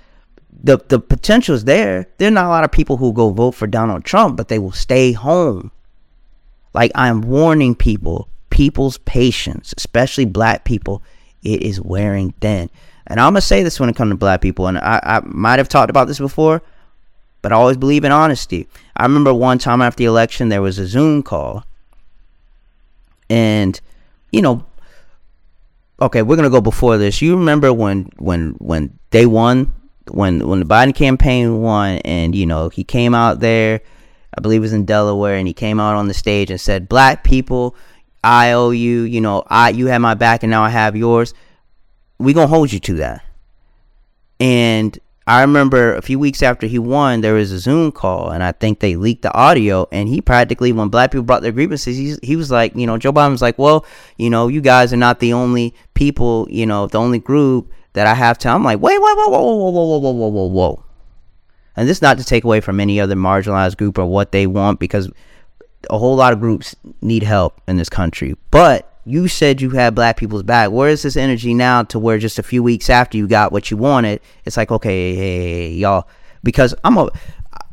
the 0.63 0.79
the 0.89 0.99
potential 0.99 1.55
is 1.55 1.65
there. 1.65 2.07
There 2.19 2.29
are 2.29 2.31
not 2.33 2.47
a 2.47 2.49
lot 2.49 2.65
of 2.65 2.73
people 2.73 2.97
who 2.97 3.13
go 3.13 3.31
vote 3.31 3.53
for 3.53 3.67
Donald 3.67 4.05
Trump, 4.05 4.37
but 4.37 4.49
they 4.49 4.59
will 4.59 4.73
stay 4.73 5.13
home. 5.13 5.71
Like 6.75 6.91
I'm 6.95 7.21
warning 7.23 7.75
people, 7.75 8.29
people's 8.51 8.99
patience, 8.99 9.75
especially 9.77 10.25
black 10.25 10.65
people, 10.65 11.03
it 11.43 11.63
is 11.63 11.81
wearing 11.81 12.33
thin. 12.41 12.71
And 13.07 13.21
I'm 13.21 13.33
gonna 13.35 13.41
say 13.43 13.63
this 13.63 13.79
when 13.79 13.89
it 13.91 13.97
comes 13.97 14.13
to 14.13 14.17
black 14.17 14.41
people, 14.41 14.67
and 14.67 14.79
I, 14.79 15.01
I 15.03 15.21
might 15.25 15.59
have 15.59 15.69
talked 15.69 15.91
about 15.91 16.09
this 16.09 16.19
before. 16.19 16.63
but 17.43 17.53
I 17.53 17.57
always 17.57 17.77
believe 17.77 18.05
in 18.05 18.13
honesty. 18.13 18.67
I 18.97 19.03
remember 19.05 19.35
one 19.35 19.59
time 19.59 19.83
after 19.83 19.99
the 19.99 20.07
election, 20.07 20.49
there 20.49 20.63
was 20.63 20.79
a 20.79 20.87
Zoom 20.87 21.23
call, 21.23 21.65
and 23.31 23.81
you 24.31 24.43
know, 24.43 24.65
okay, 26.01 26.23
we're 26.23 26.37
gonna 26.37 26.51
go 26.51 26.61
before 26.61 26.99
this. 26.99 27.23
You 27.23 27.37
remember 27.37 27.73
when 27.73 28.11
when 28.19 28.53
when 28.59 28.99
they 29.11 29.27
won, 29.27 29.73
when 30.11 30.47
when 30.47 30.61
the 30.61 30.67
Biden 30.67 30.95
campaign 30.95 31.61
won, 31.61 31.99
and 31.99 32.35
you 32.35 32.47
know 32.47 32.69
he 32.69 32.85
came 32.85 33.15
out 33.15 33.41
there, 33.41 33.81
I 34.37 34.41
believe 34.41 34.59
it 34.59 34.63
was 34.63 34.73
in 34.73 34.85
Delaware, 34.85 35.37
and 35.37 35.47
he 35.47 35.55
came 35.55 35.81
out 35.81 35.97
on 35.97 36.09
the 36.09 36.15
stage 36.15 36.51
and 36.51 36.61
said, 36.61 36.89
"Black 36.89 37.25
people, 37.25 37.77
I 38.23 38.53
owe 38.53 38.71
you. 38.71 39.03
You 39.03 39.21
know, 39.21 39.45
I 39.47 39.71
you 39.71 39.87
had 39.87 39.99
my 39.99 40.15
back, 40.15 40.43
and 40.43 40.51
now 40.51 40.63
I 40.63 40.71
have 40.71 40.97
yours. 40.97 41.35
We 42.19 42.33
gonna 42.33 42.47
hold 42.47 42.73
you 42.73 42.81
to 42.81 42.95
that." 42.95 43.25
And 44.41 44.99
I 45.27 45.41
remember 45.41 45.95
a 45.95 46.03
few 46.03 46.19
weeks 46.19 46.43
after 46.43 46.67
he 46.67 46.79
won, 46.79 47.23
there 47.23 47.33
was 47.33 47.51
a 47.51 47.59
Zoom 47.59 47.93
call, 47.93 48.31
and 48.31 48.43
I 48.43 48.53
think 48.53 48.81
they 48.81 48.95
leaked 48.95 49.23
the 49.23 49.33
audio. 49.33 49.89
And 49.91 50.07
he 50.07 50.21
practically, 50.21 50.71
when 50.71 50.89
black 50.89 51.13
people 51.13 51.25
brought 51.25 51.41
their 51.41 51.53
grievances, 51.53 51.97
he, 51.97 52.17
he 52.23 52.37
was 52.37 52.51
like, 52.51 52.77
you 52.77 52.87
know, 52.87 52.99
Joe 52.99 53.13
Biden 53.13 53.31
was 53.31 53.41
like, 53.41 53.59
well, 53.59 53.87
you 54.19 54.29
know, 54.29 54.49
you 54.49 54.61
guys 54.61 54.93
are 54.93 54.99
not 54.99 55.21
the 55.21 55.33
only 55.33 55.75
people, 55.95 56.47
you 56.51 56.67
know, 56.67 56.87
the 56.87 56.99
only 56.99 57.19
group 57.19 57.73
that 57.95 58.07
I 58.07 58.13
have 58.15 58.37
to. 58.39 58.51
I'm 58.51 58.65
like, 58.65 58.81
wait, 58.81 59.01
wait, 59.01 59.17
whoa, 59.17 59.29
whoa, 59.29 59.41
whoa, 59.41 59.71
whoa, 59.71 59.71
whoa, 59.71 59.99
whoa, 59.99 60.11
whoa, 60.11 60.29
whoa, 60.29 60.47
whoa. 60.47 60.85
And 61.77 61.89
this 61.89 62.03
not 62.03 62.19
to 62.19 62.25
take 62.25 62.45
away 62.45 62.61
from 62.61 62.79
any 62.79 63.01
other 63.01 63.17
marginalized 63.17 63.79
group 63.79 63.99
or 63.99 64.07
what 64.07 64.31
they 64.31 64.47
want, 64.47 64.79
because 64.79 65.11
a 65.89 65.99
whole 65.99 66.17
lot 66.17 66.35
of 66.35 66.41
groups 66.41 66.77
need 67.01 67.23
help 67.23 67.63
in 67.67 67.77
this 67.77 67.89
country. 67.89 68.37
But 68.51 68.94
you 69.07 69.29
said 69.29 69.61
you 69.61 69.71
had 69.71 69.95
black 69.95 70.17
people's 70.17 70.43
back. 70.43 70.71
Where 70.71 70.89
is 70.89 71.03
this 71.03 71.17
energy 71.17 71.53
now 71.55 71.83
to 71.85 71.99
where 71.99 72.19
just 72.19 72.39
a 72.39 72.43
few 72.43 72.63
weeks 72.63 72.89
after 72.89 73.19
you 73.19 73.27
got 73.27 73.53
what 73.53 73.71
you 73.71 73.77
wanted, 73.77 74.21
it's 74.45 74.57
like, 74.57 74.71
okay, 74.71 75.15
hey, 75.15 75.71
y'all, 75.71 76.09
because 76.43 76.75
I'm 76.85 76.97
a, 76.97 77.11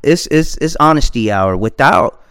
it's, 0.03 0.27
it's, 0.27 0.57
it's 0.57 0.75
honesty 0.79 1.31
hour. 1.31 1.55
Without 1.55 2.21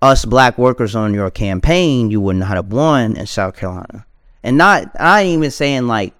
us 0.00 0.24
black 0.24 0.56
workers 0.56 0.94
on 0.96 1.12
your 1.12 1.30
campaign, 1.30 2.10
you 2.10 2.20
would 2.20 2.36
not 2.36 2.56
have 2.56 2.72
won 2.72 3.16
in 3.16 3.26
South 3.26 3.56
Carolina. 3.56 4.06
And 4.42 4.56
not, 4.56 4.90
I 4.98 5.22
ain't 5.22 5.38
even 5.38 5.50
saying 5.50 5.86
like, 5.86 6.14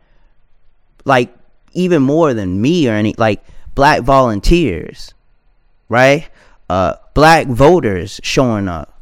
like 1.04 1.34
even 1.72 2.02
more 2.02 2.34
than 2.34 2.60
me 2.60 2.88
or 2.88 2.92
any, 2.92 3.14
like 3.16 3.42
black 3.74 4.02
volunteers, 4.02 5.14
right? 5.88 6.28
Uh, 6.68 6.96
black 7.14 7.46
voters 7.46 8.20
showing 8.22 8.68
up 8.68 8.97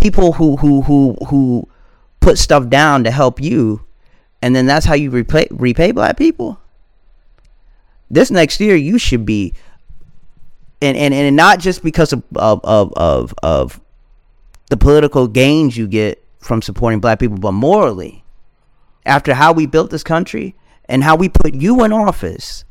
people 0.00 0.32
who 0.32 0.56
who 0.56 0.82
who 0.82 1.16
who 1.28 1.68
put 2.20 2.38
stuff 2.38 2.68
down 2.68 3.04
to 3.04 3.10
help 3.10 3.40
you, 3.40 3.84
and 4.42 4.54
then 4.54 4.66
that's 4.66 4.86
how 4.86 4.94
you 4.94 5.10
repay 5.10 5.46
repay 5.50 5.92
black 5.92 6.16
people. 6.16 6.60
This 8.10 8.30
next 8.30 8.60
year, 8.60 8.76
you 8.76 8.98
should 8.98 9.26
be, 9.26 9.54
and 10.80 10.96
and, 10.96 11.12
and 11.12 11.36
not 11.36 11.58
just 11.58 11.82
because 11.82 12.12
of 12.12 12.22
of 12.36 12.60
of 12.64 12.92
of, 12.94 13.34
of 13.42 13.80
the 14.70 14.76
political 14.76 15.26
gains 15.26 15.76
you 15.76 15.86
get 15.86 16.22
from 16.38 16.62
supporting 16.62 17.00
black 17.00 17.18
people, 17.18 17.38
but 17.38 17.52
morally, 17.52 18.24
after 19.04 19.34
how 19.34 19.52
we 19.52 19.66
built 19.66 19.90
this 19.90 20.04
country 20.04 20.54
and 20.86 21.02
how 21.02 21.16
we 21.16 21.28
put 21.28 21.54
you 21.54 21.84
in 21.84 21.92
office, 21.92 22.64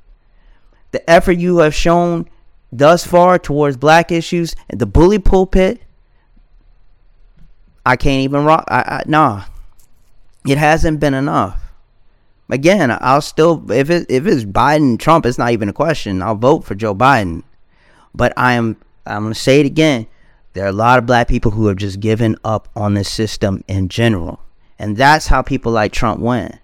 the 0.92 1.08
effort 1.10 1.34
you 1.34 1.60
have 1.60 1.74
shown 1.74 2.28
thus 2.72 3.06
far 3.06 3.40
towards 3.40 3.78
black 3.78 4.12
issues 4.12 4.56
and 4.70 4.80
the 4.80 4.86
bully 4.86 5.20
pulpit 5.20 5.82
I 7.88 7.96
can't 7.96 8.24
even 8.24 8.44
rock. 8.44 8.66
I, 8.68 8.82
I 8.82 9.04
nah, 9.06 9.46
it 10.46 10.58
hasn't 10.58 11.00
been 11.00 11.14
enough. 11.14 11.72
Again, 12.50 12.96
I'll 13.00 13.22
still 13.22 13.72
if 13.72 13.90
it 13.90 14.08
if 14.10 14.28
it's 14.28 14.44
Biden 14.44 15.00
Trump, 15.00 15.26
it's 15.26 15.38
not 15.38 15.52
even 15.52 15.70
a 15.70 15.74
question. 15.74 16.22
I'll 16.22 16.36
vote 16.36 16.66
for 16.66 16.76
Joe 16.76 16.94
Biden. 16.94 17.44
But 18.14 18.34
I 18.36 18.54
am 18.54 18.76
I'm 19.06 19.24
gonna 19.24 19.36
say 19.36 19.62
it 19.62 19.66
again. 19.66 20.06
There 20.52 20.66
are 20.66 20.70
a 20.70 20.74
lot 20.74 21.00
of 21.00 21.06
black 21.06 21.30
people 21.30 21.52
who 21.52 21.68
have 21.68 21.78
just 21.78 22.02
given 22.02 22.36
up 22.44 22.68
on 22.76 22.96
the 22.96 23.06
system 23.06 23.64
in 23.70 23.88
general, 23.88 24.42
and 24.78 24.98
that's 24.98 25.28
how 25.28 25.42
people 25.42 25.72
like 25.72 25.94
Trump 25.94 26.20
win. 26.20 26.60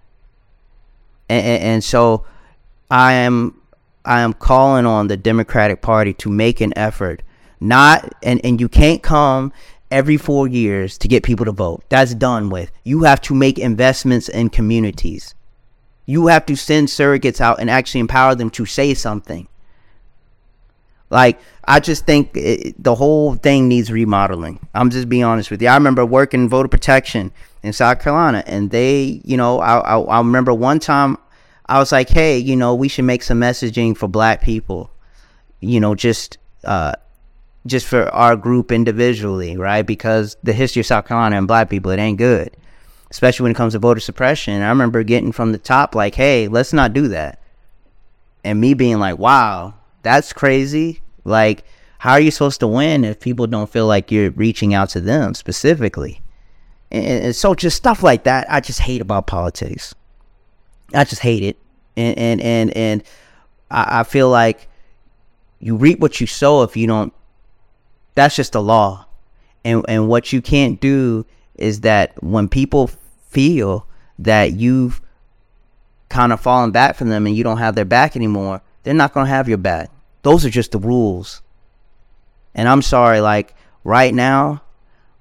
And, 1.29 1.45
and, 1.45 1.63
and 1.63 1.83
so, 1.85 2.25
I 2.91 3.13
am 3.13 3.61
I 4.03 4.19
am 4.19 4.33
calling 4.33 4.85
on 4.85 5.07
the 5.07 5.15
Democratic 5.15 5.81
Party 5.81 6.13
to 6.15 6.29
make 6.29 6.59
an 6.59 6.77
effort. 6.77 7.23
Not 7.61 8.13
and 8.21 8.41
and 8.43 8.59
you 8.59 8.67
can't 8.67 9.01
come 9.01 9.53
every 9.93 10.17
four 10.17 10.47
years 10.47 10.97
to 10.97 11.07
get 11.07 11.23
people 11.23 11.45
to 11.45 11.51
vote. 11.51 11.83
That's 11.89 12.15
done 12.15 12.49
with. 12.49 12.71
You 12.83 13.03
have 13.03 13.21
to 13.21 13.35
make 13.35 13.59
investments 13.59 14.27
in 14.27 14.49
communities. 14.49 15.35
You 16.05 16.27
have 16.27 16.45
to 16.47 16.55
send 16.55 16.87
surrogates 16.87 17.39
out 17.39 17.59
and 17.59 17.69
actually 17.69 18.01
empower 18.01 18.35
them 18.35 18.49
to 18.51 18.65
say 18.65 18.93
something. 18.95 19.47
Like, 21.09 21.39
I 21.65 21.79
just 21.79 22.07
think 22.07 22.31
it, 22.33 22.83
the 22.83 22.95
whole 22.95 23.35
thing 23.35 23.67
needs 23.67 23.91
remodeling. 23.91 24.59
I'm 24.73 24.89
just 24.89 25.07
being 25.07 25.23
honest 25.23 25.51
with 25.51 25.61
you. 25.61 25.67
I 25.67 25.75
remember 25.75 26.03
working 26.05 26.49
voter 26.49 26.67
protection 26.67 27.31
in 27.61 27.71
South 27.71 28.01
Carolina, 28.01 28.43
and 28.47 28.71
they, 28.71 29.21
you 29.23 29.37
know, 29.37 29.59
I, 29.59 29.77
I, 29.77 29.99
I 29.99 30.17
remember 30.17 30.55
one 30.55 30.79
time 30.79 31.17
I 31.67 31.77
was 31.77 31.91
like, 31.91 32.09
hey, 32.09 32.39
you 32.39 32.55
know, 32.55 32.73
we 32.73 32.87
should 32.87 33.05
make 33.05 33.21
some 33.21 33.39
messaging 33.39 33.95
for 33.95 34.07
black 34.07 34.41
people. 34.41 34.89
You 35.59 35.79
know, 35.79 35.93
just 35.93 36.39
uh, 36.63 36.93
just 37.65 37.87
for 37.87 38.09
our 38.09 38.35
group 38.35 38.71
individually, 38.71 39.57
right? 39.57 39.83
Because 39.83 40.35
the 40.43 40.53
history 40.53 40.81
of 40.81 40.85
South 40.85 41.07
Carolina 41.07 41.37
and 41.37 41.47
black 41.47 41.69
people, 41.69 41.91
it 41.91 41.99
ain't 41.99 42.17
good. 42.17 42.55
Especially 43.09 43.43
when 43.43 43.51
it 43.51 43.57
comes 43.57 43.73
to 43.73 43.79
voter 43.79 43.99
suppression. 43.99 44.61
I 44.61 44.69
remember 44.69 45.03
getting 45.03 45.31
from 45.31 45.51
the 45.51 45.57
top, 45.57 45.95
like, 45.95 46.15
hey, 46.15 46.47
let's 46.47 46.73
not 46.73 46.93
do 46.93 47.07
that. 47.09 47.39
And 48.43 48.59
me 48.59 48.73
being 48.73 48.99
like, 48.99 49.17
wow, 49.17 49.75
that's 50.01 50.33
crazy. 50.33 51.01
Like, 51.23 51.63
how 51.99 52.11
are 52.13 52.19
you 52.19 52.31
supposed 52.31 52.59
to 52.59 52.67
win 52.67 53.05
if 53.05 53.19
people 53.19 53.47
don't 53.47 53.69
feel 53.69 53.87
like 53.87 54.11
you're 54.11 54.31
reaching 54.31 54.73
out 54.73 54.89
to 54.89 54.99
them 54.99 55.33
specifically? 55.35 56.21
And, 56.91 57.25
and 57.25 57.35
so 57.35 57.55
just 57.55 57.77
stuff 57.77 58.03
like 58.03 58.25
that, 58.25 58.45
I 58.49 58.59
just 58.59 58.81
hate 58.81 58.99
about 58.99 59.27
politics. 59.27 59.95
I 60.93 61.05
just 61.05 61.21
hate 61.21 61.43
it. 61.43 61.57
And 61.95 62.17
and 62.17 62.41
and, 62.41 62.75
and 62.75 63.03
I, 63.71 63.99
I 63.99 64.03
feel 64.03 64.29
like 64.29 64.67
you 65.59 65.77
reap 65.77 65.99
what 65.99 66.19
you 66.19 66.27
sow 66.27 66.63
if 66.63 66.75
you 66.75 66.87
don't 66.87 67.13
that's 68.15 68.35
just 68.35 68.53
the 68.53 68.61
law. 68.61 69.05
And 69.65 69.85
and 69.87 70.07
what 70.07 70.33
you 70.33 70.41
can't 70.41 70.79
do 70.79 71.25
is 71.55 71.81
that 71.81 72.21
when 72.21 72.47
people 72.47 72.89
feel 73.29 73.87
that 74.19 74.53
you've 74.53 75.01
kind 76.09 76.31
of 76.31 76.39
fallen 76.39 76.71
back 76.71 76.95
from 76.95 77.09
them 77.09 77.25
and 77.25 77.35
you 77.35 77.43
don't 77.43 77.57
have 77.57 77.75
their 77.75 77.85
back 77.85 78.15
anymore, 78.15 78.61
they're 78.83 78.93
not 78.93 79.13
going 79.13 79.25
to 79.25 79.31
have 79.31 79.49
your 79.49 79.57
back. 79.57 79.89
Those 80.21 80.45
are 80.45 80.49
just 80.49 80.71
the 80.71 80.79
rules. 80.79 81.41
And 82.53 82.67
I'm 82.67 82.81
sorry, 82.81 83.19
like 83.19 83.55
right 83.83 84.13
now, 84.13 84.61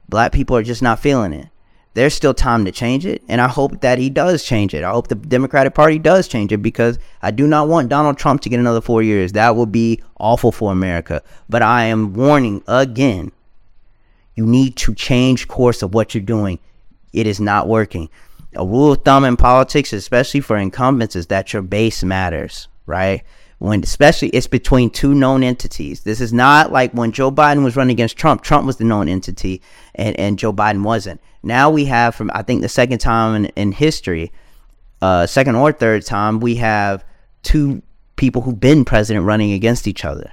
black 0.08 0.32
people 0.32 0.56
are 0.56 0.62
just 0.62 0.82
not 0.82 0.98
feeling 0.98 1.32
it. 1.32 1.48
There's 1.94 2.14
still 2.14 2.32
time 2.32 2.64
to 2.64 2.72
change 2.72 3.04
it, 3.04 3.22
and 3.28 3.40
I 3.40 3.48
hope 3.48 3.82
that 3.82 3.98
he 3.98 4.08
does 4.08 4.42
change 4.44 4.72
it. 4.72 4.82
I 4.82 4.90
hope 4.90 5.08
the 5.08 5.14
Democratic 5.14 5.74
Party 5.74 5.98
does 5.98 6.26
change 6.26 6.50
it 6.50 6.58
because 6.58 6.98
I 7.20 7.30
do 7.30 7.46
not 7.46 7.68
want 7.68 7.90
Donald 7.90 8.16
Trump 8.16 8.40
to 8.42 8.48
get 8.48 8.60
another 8.60 8.80
four 8.80 9.02
years. 9.02 9.32
That 9.32 9.56
would 9.56 9.70
be 9.72 10.00
awful 10.18 10.52
for 10.52 10.72
America. 10.72 11.22
But 11.50 11.62
I 11.62 11.84
am 11.84 12.14
warning 12.14 12.62
again 12.66 13.32
you 14.34 14.46
need 14.46 14.76
to 14.76 14.94
change 14.94 15.48
course 15.48 15.82
of 15.82 15.94
what 15.94 16.14
you're 16.14 16.22
doing. 16.22 16.58
It 17.12 17.26
is 17.26 17.40
not 17.40 17.68
working. 17.68 18.08
A 18.54 18.64
rule 18.64 18.92
of 18.92 19.04
thumb 19.04 19.24
in 19.24 19.36
politics, 19.36 19.92
especially 19.92 20.40
for 20.40 20.56
incumbents, 20.56 21.16
is 21.16 21.26
that 21.26 21.52
your 21.52 21.62
base 21.62 22.02
matters, 22.02 22.68
right? 22.86 23.22
When 23.62 23.80
especially 23.84 24.28
it's 24.30 24.48
between 24.48 24.90
two 24.90 25.14
known 25.14 25.44
entities. 25.44 26.00
This 26.00 26.20
is 26.20 26.32
not 26.32 26.72
like 26.72 26.90
when 26.94 27.12
Joe 27.12 27.30
Biden 27.30 27.62
was 27.62 27.76
running 27.76 27.94
against 27.94 28.16
Trump. 28.16 28.42
Trump 28.42 28.66
was 28.66 28.76
the 28.76 28.84
known 28.84 29.08
entity 29.08 29.62
and, 29.94 30.18
and 30.18 30.36
Joe 30.36 30.52
Biden 30.52 30.82
wasn't. 30.82 31.20
Now 31.44 31.70
we 31.70 31.84
have 31.84 32.16
from 32.16 32.28
I 32.34 32.42
think 32.42 32.62
the 32.62 32.68
second 32.68 32.98
time 32.98 33.36
in, 33.36 33.46
in 33.54 33.70
history, 33.70 34.32
uh, 35.00 35.26
second 35.26 35.54
or 35.54 35.70
third 35.70 36.04
time, 36.04 36.40
we 36.40 36.56
have 36.56 37.04
two 37.44 37.82
people 38.16 38.42
who've 38.42 38.58
been 38.58 38.84
president 38.84 39.26
running 39.26 39.52
against 39.52 39.86
each 39.86 40.04
other. 40.04 40.32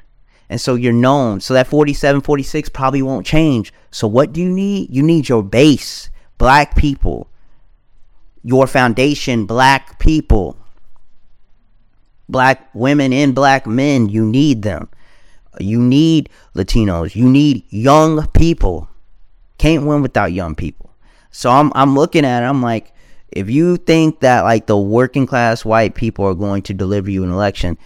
And 0.50 0.60
so 0.60 0.74
you're 0.74 0.92
known. 0.92 1.39
So 1.39 1.54
that 1.54 1.68
47, 1.68 2.22
46 2.22 2.70
probably 2.70 3.04
won't 3.04 3.28
change. 3.28 3.72
So 3.92 4.08
what 4.08 4.34
do 4.34 4.42
you 4.42 4.50
need? 4.50 4.89
You 4.89 5.04
need 5.04 5.30
your 5.30 5.44
base, 5.44 6.10
black 6.39 6.76
people. 6.76 7.30
Your 8.42 8.65
foundation, 8.65 9.46
black 9.46 10.00
people 10.00 10.59
black 12.30 12.70
women 12.74 13.12
and 13.12 13.36
black 13.36 13.68
men. 13.68 14.08
You 14.08 14.26
need 14.26 14.62
them. 14.62 14.89
You 15.60 15.82
need 15.82 16.30
Latinos. 16.56 17.15
You 17.15 17.28
need 17.28 17.65
young 17.70 18.28
people. 18.28 18.88
Can't 19.58 19.86
win 19.86 20.02
without 20.02 20.32
young 20.32 20.56
people. 20.56 20.92
So 21.32 21.50
I'm 21.50 21.72
I'm 21.76 21.96
looking 21.96 22.26
at 22.26 22.44
it. 22.44 22.46
I'm 22.46 22.62
like, 22.62 22.94
if 23.30 23.50
you 23.50 23.78
think 23.78 24.22
that 24.22 24.44
like 24.44 24.68
the 24.68 24.78
working 24.78 25.26
class 25.26 25.65
white 25.65 25.96
people 25.96 26.26
are 26.26 26.36
going 26.36 26.62
to 26.63 26.74
deliver 26.74 27.12
you 27.12 27.24
an 27.24 27.32
election, 27.32 27.78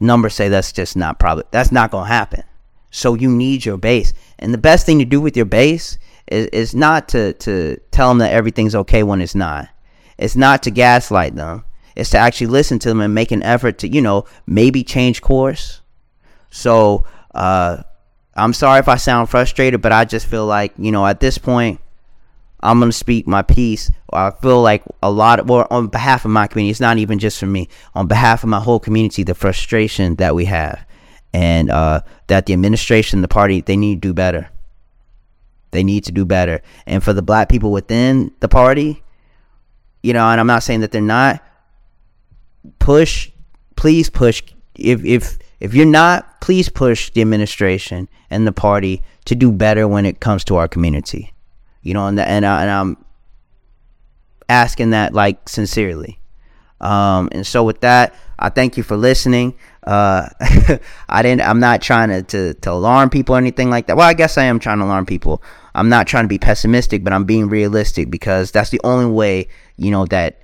numbers 0.00 0.34
say 0.34 0.48
that's 0.48 0.72
just 0.72 0.96
not 0.96 1.18
probably 1.18 1.44
that's 1.50 1.72
not 1.72 1.90
gonna 1.90 2.08
happen. 2.08 2.44
So 2.90 3.14
you 3.14 3.30
need 3.30 3.66
your 3.66 3.76
base. 3.76 4.14
And 4.38 4.54
the 4.54 4.58
best 4.58 4.86
thing 4.86 4.98
to 4.98 5.04
do 5.04 5.20
with 5.20 5.36
your 5.36 5.44
base 5.44 5.98
is, 6.26 6.46
is 6.46 6.74
not 6.74 7.08
to, 7.08 7.34
to 7.34 7.78
tell 7.90 8.08
them 8.08 8.18
that 8.18 8.32
everything's 8.32 8.74
okay 8.74 9.02
when 9.02 9.20
it's 9.20 9.34
not. 9.34 9.68
It's 10.16 10.36
not 10.36 10.62
to 10.62 10.70
gaslight 10.70 11.36
them 11.36 11.64
is 11.98 12.10
to 12.10 12.18
actually 12.18 12.46
listen 12.46 12.78
to 12.78 12.88
them 12.88 13.00
and 13.00 13.14
make 13.14 13.32
an 13.32 13.42
effort 13.42 13.78
to, 13.78 13.88
you 13.88 14.00
know, 14.00 14.24
maybe 14.46 14.84
change 14.84 15.20
course. 15.20 15.80
So, 16.50 17.04
uh, 17.34 17.82
I'm 18.34 18.52
sorry 18.52 18.78
if 18.78 18.88
I 18.88 18.96
sound 18.96 19.28
frustrated, 19.28 19.82
but 19.82 19.92
I 19.92 20.04
just 20.04 20.26
feel 20.26 20.46
like, 20.46 20.72
you 20.78 20.92
know, 20.92 21.04
at 21.04 21.18
this 21.20 21.38
point, 21.38 21.80
I'm 22.60 22.78
going 22.78 22.90
to 22.90 22.96
speak 22.96 23.26
my 23.26 23.42
piece. 23.42 23.90
I 24.12 24.30
feel 24.30 24.62
like 24.62 24.82
a 25.02 25.10
lot 25.10 25.40
of, 25.40 25.48
well, 25.48 25.66
on 25.70 25.88
behalf 25.88 26.24
of 26.24 26.30
my 26.30 26.46
community, 26.46 26.70
it's 26.70 26.80
not 26.80 26.98
even 26.98 27.18
just 27.18 27.38
for 27.38 27.46
me, 27.46 27.68
on 27.94 28.06
behalf 28.06 28.42
of 28.42 28.48
my 28.48 28.60
whole 28.60 28.80
community, 28.80 29.24
the 29.24 29.34
frustration 29.34 30.14
that 30.16 30.34
we 30.34 30.44
have 30.46 30.84
and 31.32 31.70
uh, 31.70 32.00
that 32.28 32.46
the 32.46 32.52
administration, 32.52 33.22
the 33.22 33.28
party, 33.28 33.60
they 33.60 33.76
need 33.76 33.96
to 33.96 34.08
do 34.08 34.14
better. 34.14 34.48
They 35.70 35.84
need 35.84 36.04
to 36.04 36.12
do 36.12 36.24
better. 36.24 36.62
And 36.86 37.02
for 37.02 37.12
the 37.12 37.22
black 37.22 37.48
people 37.48 37.70
within 37.70 38.32
the 38.40 38.48
party, 38.48 39.02
you 40.02 40.12
know, 40.12 40.24
and 40.24 40.40
I'm 40.40 40.46
not 40.46 40.62
saying 40.62 40.80
that 40.80 40.92
they're 40.92 41.02
not, 41.02 41.42
push, 42.78 43.30
please 43.76 44.10
push. 44.10 44.42
If, 44.74 45.04
if, 45.04 45.38
if 45.60 45.74
you're 45.74 45.86
not, 45.86 46.40
please 46.40 46.68
push 46.68 47.10
the 47.10 47.20
administration 47.20 48.08
and 48.30 48.46
the 48.46 48.52
party 48.52 49.02
to 49.24 49.34
do 49.34 49.50
better 49.52 49.86
when 49.88 50.06
it 50.06 50.20
comes 50.20 50.44
to 50.44 50.56
our 50.56 50.68
community. 50.68 51.32
You 51.82 51.94
know, 51.94 52.06
and, 52.06 52.18
the, 52.18 52.26
and, 52.26 52.44
I, 52.44 52.62
and 52.62 52.70
I'm 52.70 53.04
asking 54.48 54.90
that 54.90 55.12
like 55.14 55.48
sincerely. 55.48 56.18
Um, 56.80 57.28
and 57.32 57.46
so 57.46 57.64
with 57.64 57.80
that, 57.80 58.14
I 58.38 58.50
thank 58.50 58.76
you 58.76 58.82
for 58.82 58.96
listening. 58.96 59.54
Uh, 59.84 60.28
I 61.08 61.22
didn't. 61.22 61.42
I'm 61.42 61.60
not 61.60 61.82
trying 61.82 62.08
to, 62.10 62.22
to 62.22 62.54
to 62.54 62.72
alarm 62.72 63.10
people 63.10 63.34
or 63.34 63.38
anything 63.38 63.68
like 63.70 63.86
that. 63.86 63.96
Well, 63.96 64.08
I 64.08 64.14
guess 64.14 64.38
I 64.38 64.44
am 64.44 64.58
trying 64.58 64.78
to 64.78 64.84
alarm 64.84 65.06
people. 65.06 65.42
I'm 65.74 65.88
not 65.88 66.06
trying 66.06 66.24
to 66.24 66.28
be 66.28 66.38
pessimistic, 66.38 67.02
but 67.02 67.12
I'm 67.12 67.24
being 67.24 67.48
realistic 67.48 68.10
because 68.10 68.50
that's 68.50 68.70
the 68.70 68.80
only 68.84 69.10
way 69.10 69.48
you 69.76 69.90
know 69.90 70.06
that 70.06 70.40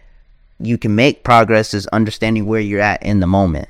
you 0.66 0.79
can 0.79 0.94
make 0.94 1.24
progress 1.24 1.74
is 1.74 1.87
understanding 1.88 2.46
where 2.46 2.61
you're 2.61 2.81
at 2.81 3.03
in 3.03 3.20
the 3.20 3.27
moment. 3.27 3.68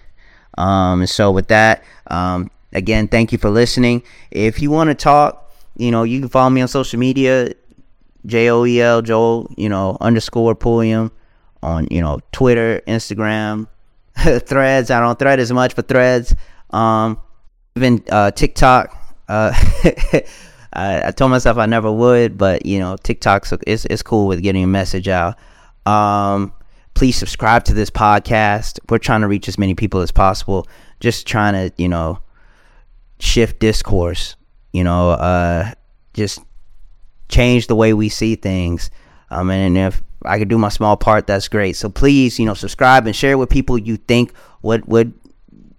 Um, 0.56 1.06
so 1.06 1.30
with 1.30 1.48
that, 1.48 1.82
um, 2.08 2.50
again, 2.72 3.08
thank 3.08 3.32
you 3.32 3.38
for 3.38 3.50
listening. 3.50 4.02
If 4.30 4.60
you 4.60 4.70
want 4.70 4.88
to 4.88 4.94
talk, 4.94 5.52
you 5.76 5.90
know, 5.90 6.04
you 6.04 6.20
can 6.20 6.28
follow 6.28 6.50
me 6.50 6.60
on 6.60 6.68
social 6.68 6.98
media, 6.98 7.52
J 8.26 8.50
O 8.50 8.64
E 8.64 8.80
L 8.80 9.02
Joel, 9.02 9.52
you 9.56 9.68
know, 9.68 9.96
underscore 10.00 10.54
Pulliam 10.54 11.10
on 11.62 11.88
you 11.90 12.00
know 12.00 12.20
Twitter, 12.30 12.80
Instagram, 12.86 13.66
Threads. 14.16 14.90
I 14.90 15.00
don't 15.00 15.18
thread 15.18 15.40
as 15.40 15.52
much, 15.52 15.74
but 15.74 15.88
Threads. 15.88 16.34
Um, 16.70 17.20
even 17.76 18.04
uh, 18.10 18.30
TikTok. 18.30 18.96
Uh, 19.28 19.52
I, 20.76 21.06
I, 21.06 21.10
told 21.12 21.30
myself 21.30 21.56
I 21.56 21.66
never 21.66 21.90
would, 21.90 22.36
but 22.36 22.66
you 22.66 22.78
know 22.78 22.96
TikTok's 22.96 23.52
it's 23.66 23.84
it's 23.86 24.02
cool 24.02 24.26
with 24.26 24.42
getting 24.42 24.64
a 24.64 24.68
message 24.68 25.08
out. 25.08 25.36
Um, 25.86 26.52
please 26.94 27.16
subscribe 27.16 27.64
to 27.64 27.74
this 27.74 27.90
podcast. 27.90 28.78
We're 28.88 28.98
trying 28.98 29.20
to 29.20 29.28
reach 29.28 29.48
as 29.48 29.58
many 29.58 29.74
people 29.74 30.00
as 30.00 30.10
possible. 30.10 30.66
Just 31.00 31.26
trying 31.26 31.54
to 31.54 31.74
you 31.82 31.88
know 31.88 32.20
shift 33.18 33.58
discourse. 33.58 34.36
You 34.72 34.84
know, 34.84 35.10
uh, 35.10 35.72
just 36.14 36.40
change 37.28 37.66
the 37.66 37.76
way 37.76 37.94
we 37.94 38.08
see 38.08 38.36
things. 38.36 38.90
Um, 39.30 39.50
and 39.50 39.76
if 39.76 40.02
I 40.24 40.38
could 40.38 40.48
do 40.48 40.58
my 40.58 40.68
small 40.68 40.96
part, 40.96 41.26
that's 41.26 41.48
great. 41.48 41.76
So 41.76 41.88
please, 41.88 42.38
you 42.38 42.46
know, 42.46 42.54
subscribe 42.54 43.06
and 43.06 43.14
share 43.14 43.36
with 43.36 43.50
people 43.50 43.78
you 43.78 43.96
think 43.96 44.32
would 44.62 44.86
would 44.86 45.12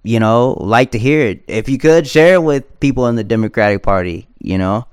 you 0.03 0.19
know 0.19 0.51
like 0.59 0.91
to 0.91 0.99
hear 0.99 1.27
it. 1.27 1.43
If 1.47 1.67
you 1.67 1.77
could 1.77 2.07
share 2.07 2.35
it 2.35 2.43
with 2.43 2.79
people 2.79 3.07
in 3.07 3.15
the 3.15 3.23
Democratic 3.23 3.83
Party, 3.83 4.27
you 4.39 4.57
know, 4.57 4.87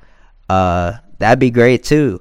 uh, 0.48 0.94
that'd 1.18 1.38
be 1.38 1.50
great 1.50 1.82
too. 1.82 2.20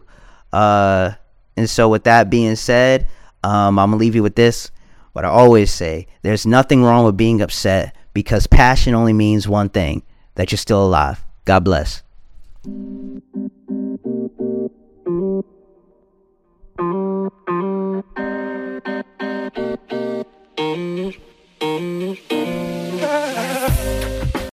Uh, 0.52 1.12
and 1.56 1.70
so 1.70 1.90
with 1.90 2.04
that 2.06 2.30
being 2.30 2.56
said, 2.56 3.08
um, 3.44 3.80
I'm 3.80 3.92
gonna 3.92 3.98
leave 3.98 4.16
you 4.16 4.24
with 4.24 4.36
this. 4.36 4.72
What 5.14 5.26
I 5.26 5.30
always 5.30 5.72
say: 5.72 6.08
there's 6.22 6.46
nothing 6.46 6.84
wrong 6.84 7.06
with 7.06 7.18
being 7.18 7.42
upset 7.42 7.96
because 8.14 8.48
passion 8.48 8.94
only 8.94 9.14
means 9.14 9.48
one 9.48 9.70
thing: 9.70 10.04
that 10.36 10.52
you're 10.52 10.58
still 10.58 10.84
alive. 10.84 11.24
God 11.46 11.64
bless. 11.64 12.04